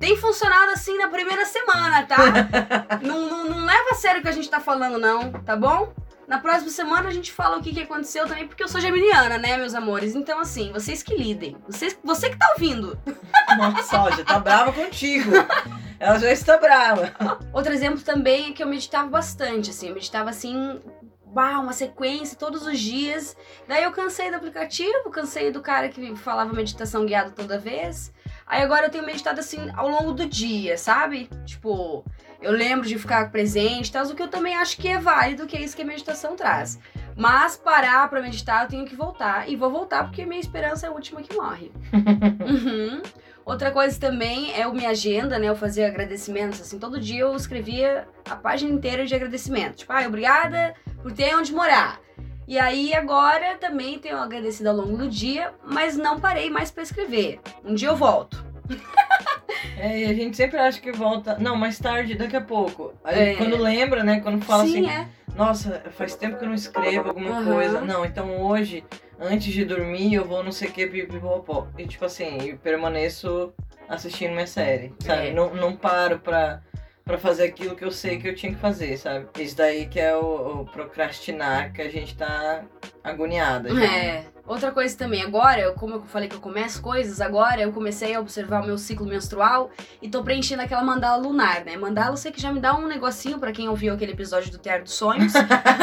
Tem 0.00 0.16
funcionado 0.16 0.72
assim 0.72 0.98
na 0.98 1.06
primeira 1.06 1.46
semana, 1.46 2.04
tá? 2.04 2.18
não, 3.00 3.28
não, 3.28 3.44
não 3.44 3.64
leva 3.64 3.90
a 3.92 3.94
sério 3.94 4.18
o 4.18 4.22
que 4.22 4.28
a 4.28 4.32
gente 4.32 4.50
tá 4.50 4.58
falando, 4.58 4.98
não, 4.98 5.30
tá 5.30 5.54
bom? 5.54 5.94
Na 6.26 6.40
próxima 6.40 6.70
semana 6.70 7.08
a 7.08 7.12
gente 7.12 7.30
fala 7.30 7.58
o 7.58 7.62
que, 7.62 7.72
que 7.72 7.82
aconteceu 7.82 8.26
também, 8.26 8.48
porque 8.48 8.64
eu 8.64 8.68
sou 8.68 8.80
geminiana, 8.80 9.38
né, 9.38 9.56
meus 9.56 9.76
amores? 9.76 10.16
Então, 10.16 10.40
assim, 10.40 10.72
vocês 10.72 11.00
que 11.00 11.14
lidem. 11.14 11.56
Vocês, 11.68 11.96
você 12.02 12.30
que 12.30 12.38
tá 12.38 12.50
ouvindo. 12.54 12.98
Nossa, 13.56 14.10
já 14.16 14.24
tá 14.24 14.40
brava 14.40 14.72
contigo. 14.72 15.30
Ela 16.00 16.18
já 16.18 16.32
está 16.32 16.58
brava. 16.58 17.12
Outro 17.52 17.72
exemplo 17.72 18.00
também 18.00 18.50
é 18.50 18.52
que 18.52 18.62
eu 18.62 18.66
meditava 18.66 19.08
bastante, 19.08 19.70
assim. 19.70 19.88
Eu 19.88 19.94
meditava, 19.94 20.30
assim, 20.30 20.80
bah, 21.32 21.58
uma 21.58 21.72
sequência 21.72 22.36
todos 22.36 22.66
os 22.66 22.78
dias. 22.78 23.36
Daí 23.66 23.82
eu 23.84 23.92
cansei 23.92 24.30
do 24.30 24.36
aplicativo, 24.36 25.10
cansei 25.10 25.50
do 25.50 25.60
cara 25.60 25.88
que 25.88 26.14
falava 26.16 26.52
meditação 26.52 27.06
guiada 27.06 27.30
toda 27.30 27.58
vez. 27.58 28.12
Aí 28.46 28.62
agora 28.62 28.86
eu 28.86 28.90
tenho 28.90 29.06
meditado, 29.06 29.40
assim, 29.40 29.70
ao 29.74 29.88
longo 29.88 30.12
do 30.12 30.26
dia, 30.26 30.76
sabe? 30.76 31.30
Tipo, 31.46 32.04
eu 32.40 32.52
lembro 32.52 32.86
de 32.86 32.98
ficar 32.98 33.30
presente 33.30 33.88
e 33.88 33.92
tal, 33.92 34.04
o 34.04 34.14
que 34.14 34.22
eu 34.22 34.28
também 34.28 34.54
acho 34.56 34.76
que 34.76 34.88
é 34.88 34.98
válido, 34.98 35.46
que 35.46 35.56
é 35.56 35.62
isso 35.62 35.74
que 35.74 35.82
a 35.82 35.86
meditação 35.86 36.36
traz. 36.36 36.78
Mas 37.16 37.56
parar 37.56 38.08
pra 38.08 38.20
meditar, 38.20 38.64
eu 38.64 38.68
tenho 38.68 38.84
que 38.84 38.96
voltar. 38.96 39.48
E 39.48 39.56
vou 39.56 39.70
voltar 39.70 40.04
porque 40.04 40.26
minha 40.26 40.40
esperança 40.40 40.86
é 40.86 40.88
a 40.90 40.92
última 40.92 41.22
que 41.22 41.34
morre. 41.34 41.72
Uhum. 42.42 43.02
Outra 43.44 43.70
coisa 43.70 43.98
também 43.98 44.52
é 44.58 44.66
o 44.66 44.72
minha 44.72 44.90
agenda, 44.90 45.38
né? 45.38 45.48
Eu 45.48 45.56
fazia 45.56 45.86
agradecimentos, 45.88 46.60
assim, 46.60 46.78
todo 46.78 47.00
dia 47.00 47.20
eu 47.22 47.34
escrevia 47.34 48.06
a 48.28 48.36
página 48.36 48.72
inteira 48.72 49.04
de 49.04 49.14
agradecimento. 49.14 49.76
Tipo, 49.78 49.92
ah, 49.92 50.06
obrigada 50.06 50.74
por 51.02 51.12
ter 51.12 51.34
onde 51.34 51.52
morar. 51.52 52.00
E 52.46 52.58
aí 52.58 52.94
agora 52.94 53.56
também 53.56 53.98
tenho 53.98 54.16
agradecido 54.18 54.68
ao 54.68 54.76
longo 54.76 54.96
do 54.96 55.08
dia, 55.08 55.52
mas 55.64 55.96
não 55.96 56.20
parei 56.20 56.50
mais 56.50 56.70
pra 56.70 56.82
escrever. 56.82 57.40
Um 57.64 57.74
dia 57.74 57.88
eu 57.88 57.96
volto. 57.96 58.44
É, 59.78 60.00
e 60.00 60.04
a 60.04 60.14
gente 60.14 60.36
sempre 60.36 60.58
acha 60.58 60.80
que 60.80 60.92
volta. 60.92 61.36
Não, 61.38 61.56
mais 61.56 61.78
tarde, 61.78 62.14
daqui 62.14 62.36
a 62.36 62.40
pouco. 62.40 62.92
Aí 63.02 63.30
É. 63.30 63.34
quando 63.36 63.56
lembra, 63.56 64.02
né? 64.04 64.20
Quando 64.20 64.44
fala 64.44 64.64
Sim, 64.64 64.86
assim, 64.86 64.90
é. 64.90 65.08
nossa, 65.36 65.82
faz 65.92 66.14
tempo 66.14 66.36
que 66.36 66.44
eu 66.44 66.48
não 66.48 66.54
escrevo 66.54 67.08
alguma 67.08 67.38
Aham. 67.38 67.52
coisa. 67.52 67.80
Não, 67.80 68.04
então 68.04 68.42
hoje, 68.42 68.84
antes 69.22 69.52
de 69.52 69.64
dormir, 69.64 70.14
eu 70.14 70.24
vou 70.24 70.42
não 70.42 70.52
sei 70.52 70.68
o 70.68 70.72
que, 70.72 70.86
pipipopó. 70.86 71.68
E 71.78 71.86
tipo 71.86 72.04
assim, 72.04 72.48
eu 72.48 72.58
permaneço 72.58 73.52
assistindo 73.88 74.32
minha 74.32 74.46
série, 74.46 74.92
sabe? 75.00 75.28
É. 75.28 75.32
Não, 75.32 75.54
não 75.54 75.76
paro 75.76 76.18
pra, 76.18 76.62
pra 77.04 77.18
fazer 77.18 77.44
aquilo 77.44 77.74
que 77.74 77.84
eu 77.84 77.90
sei 77.90 78.18
que 78.18 78.28
eu 78.28 78.34
tinha 78.34 78.52
que 78.52 78.58
fazer, 78.60 78.96
sabe? 78.96 79.26
Isso 79.38 79.56
daí 79.56 79.86
que 79.86 79.98
é 79.98 80.16
o, 80.16 80.60
o 80.60 80.64
procrastinar, 80.66 81.72
que 81.72 81.82
a 81.82 81.90
gente 81.90 82.16
tá 82.16 82.62
agoniada 83.02 83.74
já. 83.74 83.84
É. 83.84 84.24
Outra 84.44 84.72
coisa 84.72 84.96
também, 84.98 85.22
agora, 85.22 85.60
eu- 85.60 85.72
como 85.74 85.94
eu 85.94 86.02
falei 86.02 86.28
que 86.28 86.34
eu 86.34 86.40
começo 86.40 86.82
coisas, 86.82 87.20
agora 87.20 87.60
eu 87.62 87.72
comecei 87.72 88.12
a 88.14 88.20
observar 88.20 88.62
o 88.62 88.66
meu 88.66 88.76
ciclo 88.76 89.06
menstrual 89.06 89.70
e 90.00 90.08
tô 90.08 90.22
preenchendo 90.24 90.62
aquela 90.62 90.82
mandala 90.82 91.16
lunar, 91.22 91.64
né? 91.64 91.76
Mandala 91.76 92.10
eu 92.10 92.16
sei 92.16 92.32
que 92.32 92.40
já 92.40 92.52
me 92.52 92.58
dá 92.60 92.74
um 92.74 92.86
negocinho 92.88 93.38
pra 93.38 93.52
quem 93.52 93.68
ouviu 93.68 93.94
aquele 93.94 94.12
episódio 94.12 94.50
do 94.50 94.58
Teatro 94.58 94.84
dos 94.84 94.94
Sonhos. 94.94 95.32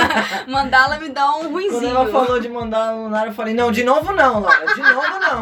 mandala 0.47 0.97
me 0.99 1.07
dá 1.09 1.29
um 1.31 1.39
Quando 1.39 1.51
ruinzinho. 1.53 1.85
ela 1.89 2.07
falou 2.07 2.39
de 2.39 2.49
mandar 2.49 2.93
no 2.93 3.03
lunar, 3.03 3.27
eu 3.27 3.33
falei, 3.33 3.53
não, 3.53 3.71
de 3.71 3.83
novo 3.83 4.11
não, 4.11 4.41
Laura, 4.41 4.65
de 4.73 4.81
novo 4.81 5.19
não. 5.19 5.41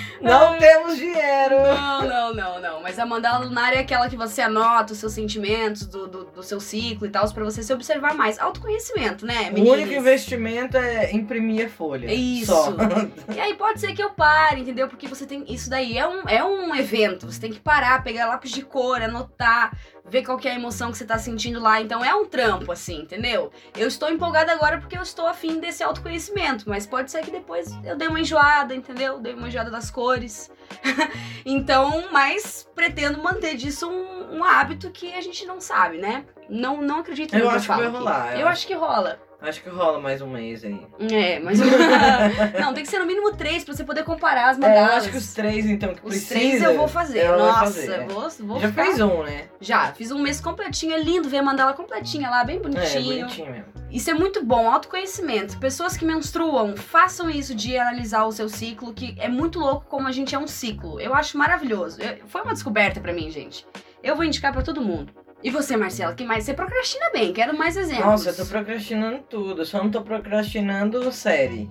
não 0.20 0.58
temos 0.58 0.96
dinheiro. 0.96 1.56
Não, 1.56 2.02
não, 2.02 2.34
não, 2.34 2.60
não. 2.60 2.80
Mas 2.82 2.98
a 2.98 3.06
mandala 3.06 3.44
lunar 3.44 3.72
é 3.74 3.80
aquela 3.80 4.08
que 4.08 4.16
você 4.16 4.40
anota 4.42 4.92
os 4.92 4.98
seus 4.98 5.12
sentimentos 5.12 5.86
do, 5.86 6.06
do, 6.06 6.24
do 6.24 6.42
seu 6.42 6.60
ciclo 6.60 7.06
e 7.06 7.10
tal, 7.10 7.30
pra 7.32 7.44
você 7.44 7.62
se 7.62 7.72
observar 7.72 8.14
mais. 8.14 8.38
Autoconhecimento, 8.38 9.26
né, 9.26 9.50
O 9.50 9.54
meninas? 9.54 9.68
único 9.80 9.92
investimento 9.92 10.76
é 10.76 11.12
imprimir 11.12 11.66
a 11.66 11.68
folha. 11.68 12.12
Isso. 12.12 12.46
Só. 12.52 12.72
E 13.34 13.40
aí 13.40 13.54
pode 13.54 13.80
ser 13.80 13.92
que 13.92 14.02
eu 14.02 14.10
pare, 14.10 14.60
entendeu? 14.60 14.88
Porque 14.88 15.06
você 15.06 15.26
tem. 15.26 15.44
Isso 15.52 15.68
daí 15.68 15.98
é 15.98 16.06
um, 16.06 16.22
é 16.28 16.44
um 16.44 16.74
evento. 16.74 17.26
Você 17.30 17.40
tem 17.40 17.52
que 17.52 17.60
parar, 17.60 18.02
pegar 18.02 18.26
lápis 18.26 18.50
de 18.50 18.62
cor, 18.62 19.02
anotar, 19.02 19.76
ver 20.08 20.24
qual 20.24 20.38
que 20.38 20.48
é 20.48 20.52
a 20.52 20.54
emoção 20.54 20.90
que 20.90 20.98
você 20.98 21.04
tá 21.04 21.18
sentindo 21.18 21.60
lá. 21.60 21.80
Então 21.80 22.04
é 22.04 22.14
um 22.14 22.24
trampo, 22.24 22.72
assim, 22.72 23.02
entendeu? 23.02 23.50
Eu 23.76 23.88
estou 23.88 24.10
empolgada 24.10 24.52
agora 24.52 24.78
porque 24.78 24.96
eu 24.96 25.02
estou 25.02 25.26
afim 25.26 25.58
desse 25.60 25.82
autoconhecimento. 25.82 26.68
Mas 26.68 26.86
pode 26.86 27.10
ser 27.10 27.22
que 27.22 27.30
depois 27.30 27.72
eu 27.84 27.96
dei 27.96 28.08
uma 28.08 28.20
enjoada, 28.20 28.74
entendeu? 28.74 29.18
Dei 29.18 29.34
uma 29.34 29.48
enjoada 29.48 29.70
das 29.70 29.90
cores. 29.90 30.50
então, 31.44 32.08
mas 32.12 32.68
pretendo 32.74 33.22
manter 33.22 33.56
disso 33.56 33.88
um, 33.88 34.38
um 34.38 34.44
hábito 34.44 34.90
que 34.90 35.12
a 35.12 35.20
gente 35.20 35.44
não 35.46 35.60
sabe, 35.60 35.98
né? 35.98 36.24
Não, 36.48 36.80
não 36.80 37.00
acredito 37.00 37.34
Eu 37.34 37.40
que 37.40 37.46
eu 37.46 37.50
acho 37.50 37.68
que 37.68 37.76
vai 37.76 37.88
rolar, 37.88 38.34
eu 38.34 38.40
Eu 38.40 38.48
acho 38.48 38.66
que 38.66 38.74
rola. 38.74 39.25
Acho 39.40 39.62
que 39.62 39.68
rola 39.68 40.00
mais 40.00 40.22
um 40.22 40.28
mês 40.28 40.64
aí. 40.64 40.80
É, 41.12 41.38
mas. 41.38 41.58
não, 42.60 42.72
tem 42.72 42.82
que 42.82 42.88
ser 42.90 42.98
no 42.98 43.06
mínimo 43.06 43.32
três 43.36 43.64
pra 43.64 43.74
você 43.74 43.84
poder 43.84 44.02
comparar 44.02 44.48
as 44.50 44.58
É, 44.58 44.60
eu 44.64 44.68
mandalas. 44.68 44.94
acho 45.04 45.10
que 45.10 45.16
os 45.18 45.32
três, 45.34 45.66
então, 45.66 45.94
que 45.94 46.00
Os 46.02 46.08
precisa... 46.10 46.34
três 46.34 46.62
eu 46.62 46.76
vou 46.76 46.88
fazer. 46.88 47.28
Nossa, 47.28 47.64
fazer, 47.66 47.92
é. 47.92 48.06
vou, 48.06 48.28
vou 48.40 48.60
Já 48.60 48.68
ficar- 48.70 48.84
fez 48.86 49.00
um, 49.00 49.22
né? 49.22 49.44
Já, 49.60 49.92
fiz 49.92 50.10
um 50.10 50.18
mês 50.20 50.40
completinho. 50.40 50.94
É 50.94 50.98
lindo 50.98 51.28
ver 51.28 51.38
a 51.38 51.42
mandala 51.42 51.74
completinha 51.74 52.30
lá, 52.30 52.42
bem 52.44 52.56
É, 52.56 52.60
bonitinho. 52.60 53.20
bonitinho 53.26 53.50
mesmo. 53.52 53.66
Isso 53.90 54.10
é 54.10 54.14
muito 54.14 54.44
bom, 54.44 54.68
autoconhecimento. 54.70 55.58
Pessoas 55.58 55.96
que 55.96 56.04
menstruam, 56.04 56.76
façam 56.76 57.30
isso 57.30 57.54
de 57.54 57.78
analisar 57.78 58.24
o 58.24 58.32
seu 58.32 58.48
ciclo, 58.48 58.92
que 58.92 59.14
é 59.18 59.28
muito 59.28 59.60
louco 59.60 59.86
como 59.86 60.08
a 60.08 60.12
gente 60.12 60.34
é 60.34 60.38
um 60.38 60.46
ciclo. 60.48 60.98
Eu 61.00 61.14
acho 61.14 61.38
maravilhoso. 61.38 62.00
Eu- 62.02 62.26
foi 62.26 62.42
uma 62.42 62.52
descoberta 62.52 63.00
pra 63.00 63.12
mim, 63.12 63.30
gente. 63.30 63.64
Eu 64.02 64.16
vou 64.16 64.24
indicar 64.24 64.52
pra 64.52 64.62
todo 64.62 64.80
mundo. 64.82 65.12
E 65.46 65.50
você, 65.50 65.76
Marcela, 65.76 66.12
que 66.12 66.24
mais? 66.24 66.42
Você 66.42 66.54
procrastina 66.54 67.08
bem, 67.10 67.32
quero 67.32 67.56
mais 67.56 67.76
exemplos. 67.76 68.04
Nossa, 68.04 68.30
eu 68.30 68.36
tô 68.36 68.46
procrastinando 68.46 69.20
tudo. 69.30 69.64
Só 69.64 69.80
não 69.80 69.88
tô 69.88 70.02
procrastinando 70.02 71.12
série. 71.12 71.70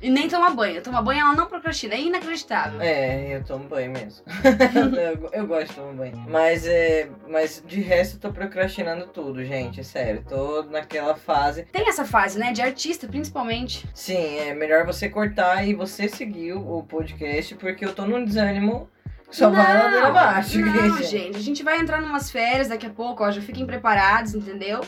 E 0.00 0.08
nem 0.08 0.28
tomar 0.28 0.50
banho. 0.50 0.80
Tomar 0.80 1.02
banho 1.02 1.22
ela 1.22 1.34
não 1.34 1.46
procrastina, 1.46 1.94
é 1.94 2.00
inacreditável. 2.00 2.80
É, 2.80 3.34
eu 3.34 3.42
tomo 3.42 3.68
banho 3.68 3.90
mesmo. 3.90 4.24
eu, 4.96 5.30
eu 5.32 5.46
gosto 5.48 5.66
de 5.66 5.74
tomar 5.74 5.94
banho. 5.94 6.16
Mas, 6.28 6.64
é, 6.64 7.10
mas 7.28 7.60
de 7.66 7.80
resto 7.80 8.14
eu 8.14 8.20
tô 8.20 8.32
procrastinando 8.32 9.08
tudo, 9.08 9.44
gente. 9.44 9.80
É 9.80 9.82
sério. 9.82 10.24
Tô 10.28 10.62
naquela 10.62 11.16
fase. 11.16 11.64
Tem 11.64 11.88
essa 11.88 12.04
fase, 12.04 12.38
né? 12.38 12.52
De 12.52 12.62
artista, 12.62 13.08
principalmente. 13.08 13.84
Sim, 13.92 14.38
é 14.38 14.54
melhor 14.54 14.86
você 14.86 15.08
cortar 15.08 15.66
e 15.66 15.74
você 15.74 16.08
seguir 16.08 16.52
o 16.52 16.84
podcast, 16.84 17.56
porque 17.56 17.84
eu 17.84 17.92
tô 17.92 18.06
num 18.06 18.24
desânimo. 18.24 18.88
Só 19.30 19.50
vai 19.50 19.76
ladeira 19.76 20.08
abaixo. 20.08 20.58
Não, 20.58 21.02
gente. 21.02 21.36
A 21.36 21.40
gente 21.40 21.62
vai 21.62 21.78
entrar 21.78 22.00
numas 22.00 22.30
férias 22.30 22.68
daqui 22.68 22.86
a 22.86 22.90
pouco, 22.90 23.22
ó. 23.22 23.30
Já 23.30 23.42
fiquem 23.42 23.66
preparados, 23.66 24.34
entendeu? 24.34 24.80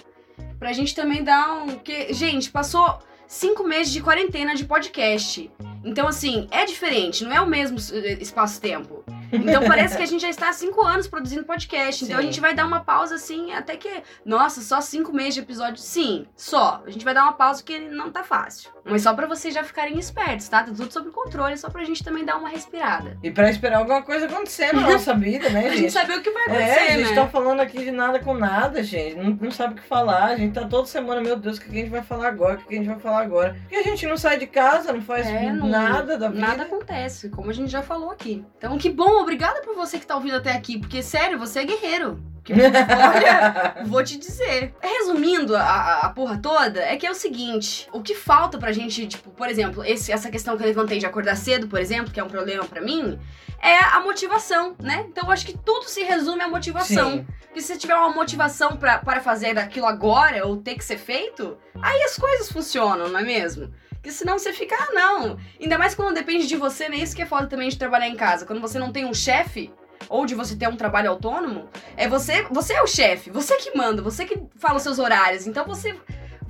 Pra 0.58 0.72
gente 0.72 0.94
também 0.94 1.22
dar 1.22 1.62
um. 1.62 1.76
Que... 1.76 2.12
Gente, 2.12 2.50
passou 2.50 2.98
cinco 3.26 3.64
meses 3.64 3.92
de 3.92 4.02
quarentena 4.02 4.54
de 4.54 4.64
podcast. 4.64 5.50
Então, 5.84 6.08
assim, 6.08 6.48
é 6.50 6.64
diferente, 6.64 7.24
não 7.24 7.32
é 7.32 7.40
o 7.40 7.46
mesmo 7.46 7.78
eh, 7.92 8.18
espaço-tempo. 8.20 9.04
Então 9.32 9.64
parece 9.66 9.96
que 9.96 10.02
a 10.02 10.06
gente 10.06 10.20
já 10.20 10.28
está 10.28 10.48
há 10.48 10.52
cinco 10.52 10.82
anos 10.82 11.06
produzindo 11.08 11.44
podcast. 11.44 12.04
Então 12.04 12.16
Sim. 12.16 12.22
a 12.22 12.24
gente 12.26 12.40
vai 12.40 12.54
dar 12.54 12.66
uma 12.66 12.80
pausa 12.80 13.14
assim, 13.14 13.52
até 13.52 13.76
que. 13.76 14.02
Nossa, 14.24 14.60
só 14.60 14.80
cinco 14.80 15.12
meses 15.12 15.34
de 15.34 15.40
episódio? 15.40 15.78
Sim, 15.78 16.26
só. 16.36 16.82
A 16.86 16.90
gente 16.90 17.04
vai 17.04 17.14
dar 17.14 17.24
uma 17.24 17.32
pausa 17.32 17.62
porque 17.62 17.78
não 17.78 18.10
tá 18.10 18.22
fácil. 18.22 18.70
Mas 18.84 19.02
só 19.02 19.14
para 19.14 19.26
vocês 19.26 19.54
já 19.54 19.62
ficarem 19.62 19.98
espertos, 19.98 20.48
tá? 20.48 20.60
Tá 20.60 20.64
tudo 20.64 20.92
sob 20.92 21.10
controle, 21.10 21.56
só 21.56 21.70
pra 21.70 21.84
gente 21.84 22.02
também 22.02 22.24
dar 22.24 22.36
uma 22.36 22.48
respirada. 22.48 23.16
E 23.22 23.30
para 23.30 23.50
esperar 23.50 23.78
alguma 23.78 24.02
coisa 24.02 24.26
acontecer 24.26 24.74
na 24.74 24.82
nossa 24.82 25.14
vida, 25.14 25.48
né, 25.50 25.62
gente? 25.62 25.72
a 25.72 25.76
gente 25.76 25.92
saber 25.92 26.18
o 26.18 26.22
que 26.22 26.30
vai 26.30 26.42
acontecer. 26.44 26.70
É, 26.70 26.94
a 26.94 26.98
gente 26.98 27.10
né? 27.10 27.14
tá 27.14 27.28
falando 27.28 27.60
aqui 27.60 27.78
de 27.78 27.90
nada 27.90 28.18
com 28.18 28.34
nada, 28.34 28.82
gente. 28.82 29.16
Não, 29.16 29.38
não 29.40 29.50
sabe 29.50 29.74
o 29.74 29.76
que 29.76 29.82
falar. 29.82 30.24
A 30.24 30.36
gente 30.36 30.54
tá 30.54 30.66
toda 30.66 30.86
semana, 30.86 31.20
meu 31.20 31.36
Deus, 31.36 31.58
o 31.58 31.60
que 31.60 31.70
a 31.70 31.74
gente 31.74 31.90
vai 31.90 32.02
falar 32.02 32.28
agora? 32.28 32.56
O 32.56 32.64
que 32.64 32.74
a 32.74 32.78
gente 32.78 32.88
vai 32.88 32.98
falar 32.98 33.20
agora? 33.20 33.56
Porque 33.60 33.76
a 33.76 33.82
gente 33.82 34.06
não 34.06 34.16
sai 34.16 34.38
de 34.38 34.46
casa, 34.46 34.92
não 34.92 35.02
faz 35.02 35.26
é, 35.26 35.52
não, 35.52 35.68
nada 35.68 36.18
da 36.18 36.28
vida. 36.28 36.46
Nada 36.46 36.62
acontece, 36.64 37.28
como 37.30 37.50
a 37.50 37.54
gente 37.54 37.70
já 37.70 37.82
falou 37.82 38.10
aqui. 38.10 38.44
Então, 38.58 38.76
que 38.78 38.90
bom, 38.90 39.19
obrigada 39.20 39.60
por 39.62 39.74
você 39.74 39.98
que 39.98 40.06
tá 40.06 40.14
ouvindo 40.14 40.36
até 40.36 40.52
aqui, 40.52 40.78
porque 40.78 41.02
sério, 41.02 41.38
você 41.38 41.60
é 41.60 41.64
guerreiro. 41.64 42.20
Olha, 42.50 43.84
vou 43.86 44.02
te 44.02 44.18
dizer. 44.18 44.74
Resumindo 44.80 45.54
a, 45.56 46.00
a 46.00 46.10
porra 46.10 46.38
toda, 46.38 46.80
é 46.80 46.96
que 46.96 47.06
é 47.06 47.10
o 47.10 47.14
seguinte: 47.14 47.88
o 47.92 48.02
que 48.02 48.14
falta 48.14 48.58
pra 48.58 48.72
gente, 48.72 49.06
tipo, 49.06 49.30
por 49.30 49.48
exemplo, 49.48 49.84
esse, 49.84 50.10
essa 50.10 50.30
questão 50.30 50.56
que 50.56 50.62
eu 50.62 50.66
levantei 50.66 50.98
de 50.98 51.06
acordar 51.06 51.36
cedo, 51.36 51.68
por 51.68 51.78
exemplo, 51.78 52.12
que 52.12 52.18
é 52.18 52.24
um 52.24 52.28
problema 52.28 52.64
para 52.64 52.80
mim, 52.80 53.18
é 53.62 53.78
a 53.78 54.00
motivação, 54.00 54.74
né? 54.80 55.06
Então 55.08 55.24
eu 55.24 55.30
acho 55.30 55.46
que 55.46 55.56
tudo 55.56 55.84
se 55.84 56.02
resume 56.02 56.42
à 56.42 56.48
motivação. 56.48 57.10
Sim. 57.12 57.26
Porque 57.42 57.60
se 57.60 57.68
você 57.68 57.76
tiver 57.76 57.94
uma 57.94 58.10
motivação 58.10 58.76
pra, 58.76 58.98
para 58.98 59.20
fazer 59.20 59.58
aquilo 59.58 59.86
agora 59.86 60.46
ou 60.46 60.56
ter 60.56 60.76
que 60.76 60.84
ser 60.84 60.98
feito, 60.98 61.58
aí 61.82 62.02
as 62.02 62.16
coisas 62.16 62.50
funcionam, 62.50 63.08
não 63.08 63.18
é 63.18 63.24
mesmo? 63.24 63.72
Porque 64.00 64.12
senão 64.12 64.38
você 64.38 64.52
fica, 64.52 64.74
ah, 64.74 64.88
não. 64.92 65.38
Ainda 65.60 65.76
mais 65.76 65.94
quando 65.94 66.14
depende 66.14 66.46
de 66.46 66.56
você, 66.56 66.88
né? 66.88 66.96
isso 66.96 67.14
que 67.14 67.22
é 67.22 67.26
foda 67.26 67.46
também 67.46 67.68
de 67.68 67.76
trabalhar 67.76 68.08
em 68.08 68.16
casa. 68.16 68.46
Quando 68.46 68.60
você 68.60 68.78
não 68.78 68.90
tem 68.90 69.04
um 69.04 69.12
chefe, 69.12 69.70
ou 70.08 70.24
de 70.24 70.34
você 70.34 70.56
ter 70.56 70.68
um 70.68 70.76
trabalho 70.76 71.10
autônomo, 71.10 71.68
é 71.96 72.08
você, 72.08 72.42
você 72.50 72.72
é 72.72 72.82
o 72.82 72.86
chefe, 72.86 73.30
você 73.30 73.56
que 73.56 73.76
manda, 73.76 74.00
você 74.00 74.24
que 74.24 74.40
fala 74.56 74.76
os 74.76 74.82
seus 74.82 74.98
horários. 74.98 75.46
Então 75.46 75.66
você 75.66 75.94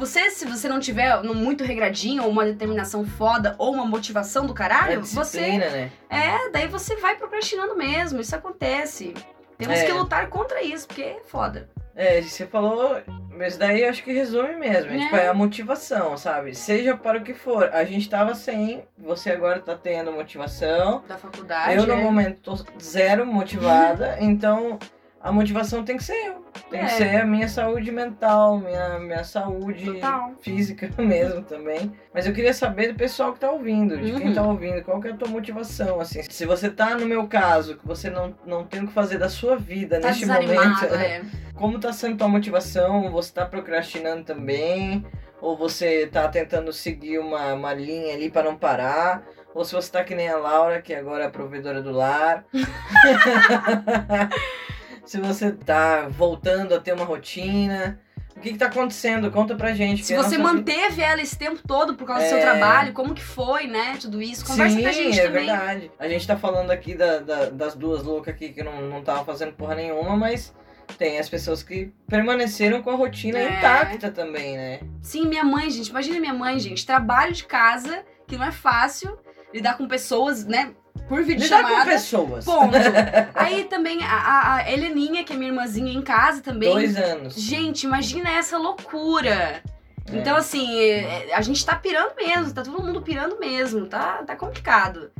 você, 0.00 0.30
se 0.30 0.46
você 0.46 0.66
não 0.66 0.80
tiver 0.80 1.22
muito 1.22 1.62
regradinho, 1.62 2.22
ou 2.24 2.30
uma 2.30 2.46
determinação 2.46 3.04
foda, 3.04 3.54
ou 3.58 3.74
uma 3.74 3.84
motivação 3.84 4.46
do 4.46 4.54
caralho, 4.54 4.94
é 4.94 4.96
você. 4.96 5.58
Né? 5.58 5.92
É, 6.08 6.48
daí 6.48 6.66
você 6.68 6.96
vai 6.96 7.16
procrastinando 7.16 7.76
mesmo. 7.76 8.18
Isso 8.18 8.34
acontece. 8.34 9.12
Temos 9.58 9.76
é. 9.76 9.84
que 9.84 9.92
lutar 9.92 10.30
contra 10.30 10.62
isso, 10.62 10.86
porque 10.86 11.02
é 11.02 11.20
foda. 11.26 11.68
É, 11.94 12.22
você 12.22 12.46
falou, 12.46 13.00
mas 13.36 13.56
daí 13.56 13.82
eu 13.82 13.90
acho 13.90 14.02
que 14.02 14.12
resume 14.12 14.54
mesmo. 14.54 14.92
É. 14.92 14.98
Tipo, 14.98 15.16
é 15.16 15.28
a 15.28 15.34
motivação, 15.34 16.16
sabe? 16.16 16.54
Seja 16.54 16.96
para 16.96 17.18
o 17.18 17.22
que 17.22 17.34
for. 17.34 17.70
A 17.72 17.84
gente 17.84 18.08
tava 18.08 18.34
sem, 18.34 18.84
você 18.98 19.30
agora 19.30 19.60
tá 19.60 19.74
tendo 19.74 20.12
motivação. 20.12 21.02
Da 21.08 21.16
faculdade. 21.16 21.76
Eu, 21.76 21.86
no 21.86 21.94
é. 21.94 22.02
momento, 22.02 22.38
tô 22.42 22.64
zero 22.80 23.26
motivada. 23.26 24.18
então, 24.20 24.78
a 25.22 25.30
motivação 25.30 25.84
tem 25.84 25.98
que 25.98 26.04
ser 26.04 26.14
eu. 26.14 26.42
Tem 26.70 26.80
é. 26.80 26.84
que 26.84 26.90
ser 26.92 27.20
a 27.20 27.26
minha 27.26 27.46
saúde 27.46 27.92
mental, 27.92 28.58
minha, 28.58 28.98
minha 28.98 29.22
saúde 29.22 29.84
Total. 29.84 30.32
física 30.40 30.90
mesmo 30.96 31.42
também. 31.42 31.92
Mas 32.12 32.26
eu 32.26 32.32
queria 32.32 32.54
saber 32.54 32.92
do 32.92 32.94
pessoal 32.94 33.34
que 33.34 33.40
tá 33.40 33.50
ouvindo, 33.50 33.98
de 33.98 34.12
uhum. 34.12 34.18
quem 34.18 34.32
tá 34.32 34.42
ouvindo, 34.42 34.82
qual 34.82 34.98
que 34.98 35.08
é 35.08 35.10
a 35.10 35.16
tua 35.16 35.28
motivação, 35.28 36.00
assim. 36.00 36.22
Se 36.22 36.46
você 36.46 36.70
tá 36.70 36.96
no 36.96 37.04
meu 37.04 37.28
caso, 37.28 37.76
que 37.76 37.86
você 37.86 38.08
não, 38.08 38.34
não 38.46 38.64
tem 38.64 38.82
o 38.82 38.86
que 38.86 38.94
fazer 38.94 39.18
da 39.18 39.28
sua 39.28 39.56
vida 39.56 40.00
tá 40.00 40.08
neste 40.08 40.24
momento, 40.24 40.84
é. 40.94 41.22
como 41.54 41.78
tá 41.78 41.92
sendo 41.92 42.16
tua 42.16 42.28
motivação? 42.28 43.10
Você 43.10 43.34
tá 43.34 43.44
procrastinando 43.44 44.24
também? 44.24 45.04
Ou 45.40 45.56
você 45.56 46.06
tá 46.06 46.28
tentando 46.28 46.72
seguir 46.72 47.18
uma, 47.18 47.52
uma 47.52 47.74
linha 47.74 48.14
ali 48.14 48.30
para 48.30 48.44
não 48.44 48.56
parar? 48.56 49.22
Ou 49.54 49.64
se 49.64 49.74
você 49.74 49.90
tá 49.90 50.02
que 50.02 50.14
nem 50.14 50.28
a 50.28 50.36
Laura, 50.36 50.80
que 50.80 50.94
agora 50.94 51.24
é 51.24 51.28
provedora 51.28 51.82
do 51.82 51.90
lar. 51.90 52.44
se 55.10 55.18
você 55.18 55.50
tá 55.50 56.06
voltando 56.08 56.72
a 56.72 56.78
ter 56.78 56.92
uma 56.92 57.04
rotina. 57.04 57.98
O 58.36 58.38
que, 58.38 58.52
que 58.52 58.58
tá 58.58 58.66
acontecendo? 58.66 59.28
Conta 59.28 59.56
pra 59.56 59.74
gente. 59.74 60.04
Se 60.04 60.16
você 60.16 60.38
manteve 60.38 60.90
vida... 60.90 61.02
ela 61.02 61.20
esse 61.20 61.36
tempo 61.36 61.60
todo 61.66 61.96
por 61.96 62.06
causa 62.06 62.22
é... 62.22 62.26
do 62.26 62.28
seu 62.28 62.38
é. 62.38 62.42
trabalho, 62.42 62.92
como 62.92 63.12
que 63.12 63.20
foi, 63.20 63.66
né? 63.66 63.98
Tudo 64.00 64.22
isso. 64.22 64.46
Conversa 64.46 64.76
Sim, 64.76 64.82
com 64.82 64.88
a 64.88 64.92
gente 64.92 65.18
é 65.18 65.26
também. 65.26 65.46
verdade. 65.46 65.90
A 65.98 66.08
gente 66.08 66.24
tá 66.24 66.36
falando 66.36 66.70
aqui 66.70 66.94
da, 66.94 67.18
da, 67.18 67.50
das 67.50 67.74
duas 67.74 68.04
loucas 68.04 68.32
aqui 68.32 68.50
que 68.50 68.62
não, 68.62 68.82
não 68.82 69.02
tava 69.02 69.24
fazendo 69.24 69.52
porra 69.54 69.74
nenhuma, 69.74 70.16
mas 70.16 70.54
tem 70.96 71.18
as 71.18 71.28
pessoas 71.28 71.64
que 71.64 71.92
permaneceram 72.06 72.80
com 72.80 72.90
a 72.90 72.94
rotina 72.94 73.40
é. 73.40 73.58
intacta 73.58 74.12
também, 74.12 74.56
né? 74.56 74.78
Sim, 75.02 75.26
minha 75.26 75.42
mãe, 75.42 75.68
gente. 75.70 75.88
Imagina 75.88 76.20
minha 76.20 76.34
mãe, 76.34 76.56
gente. 76.60 76.86
Trabalho 76.86 77.32
de 77.32 77.42
casa, 77.42 78.04
que 78.28 78.36
não 78.36 78.44
é 78.44 78.52
fácil. 78.52 79.18
Lidar 79.52 79.76
com 79.76 79.88
pessoas, 79.88 80.46
né? 80.46 80.72
Por 81.08 81.22
vídeo 81.22 81.42
Lidar 81.42 81.62
com 81.62 81.84
pessoas. 81.84 82.44
Ponto. 82.44 82.76
Aí 83.34 83.64
também 83.64 84.02
a, 84.02 84.54
a 84.56 84.72
Heleninha, 84.72 85.24
que 85.24 85.32
é 85.32 85.36
minha 85.36 85.50
irmãzinha 85.50 85.92
em 85.92 86.02
casa 86.02 86.40
também. 86.40 86.70
Dois 86.70 86.96
anos. 86.96 87.34
Gente, 87.34 87.84
imagina 87.84 88.30
essa 88.30 88.56
loucura. 88.56 89.62
É. 90.10 90.16
Então, 90.16 90.36
assim, 90.36 90.80
é, 90.80 91.34
a 91.34 91.40
gente 91.40 91.64
tá 91.64 91.74
pirando 91.76 92.14
mesmo, 92.16 92.54
tá 92.54 92.62
todo 92.62 92.82
mundo 92.82 93.02
pirando 93.02 93.38
mesmo, 93.38 93.86
tá, 93.86 94.22
tá 94.24 94.36
complicado. 94.36 95.10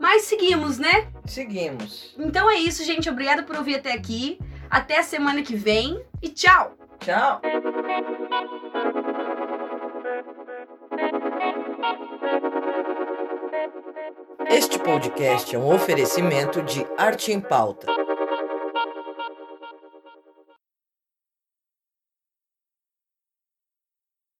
Mas 0.00 0.22
seguimos, 0.22 0.78
né? 0.78 1.08
Seguimos. 1.24 2.14
Então 2.18 2.50
é 2.50 2.56
isso, 2.56 2.84
gente. 2.84 3.08
Obrigada 3.08 3.42
por 3.42 3.56
ouvir 3.56 3.76
até 3.76 3.92
aqui. 3.92 4.38
Até 4.70 4.98
a 4.98 5.02
semana 5.02 5.42
que 5.42 5.54
vem 5.54 6.02
e 6.22 6.28
tchau! 6.28 6.76
Tchau! 6.98 7.40
Este 14.48 14.78
podcast 14.78 15.54
é 15.54 15.58
um 15.58 15.72
oferecimento 15.74 16.62
de 16.62 16.86
Arte 16.96 17.32
em 17.32 17.40
Pauta. 17.40 17.86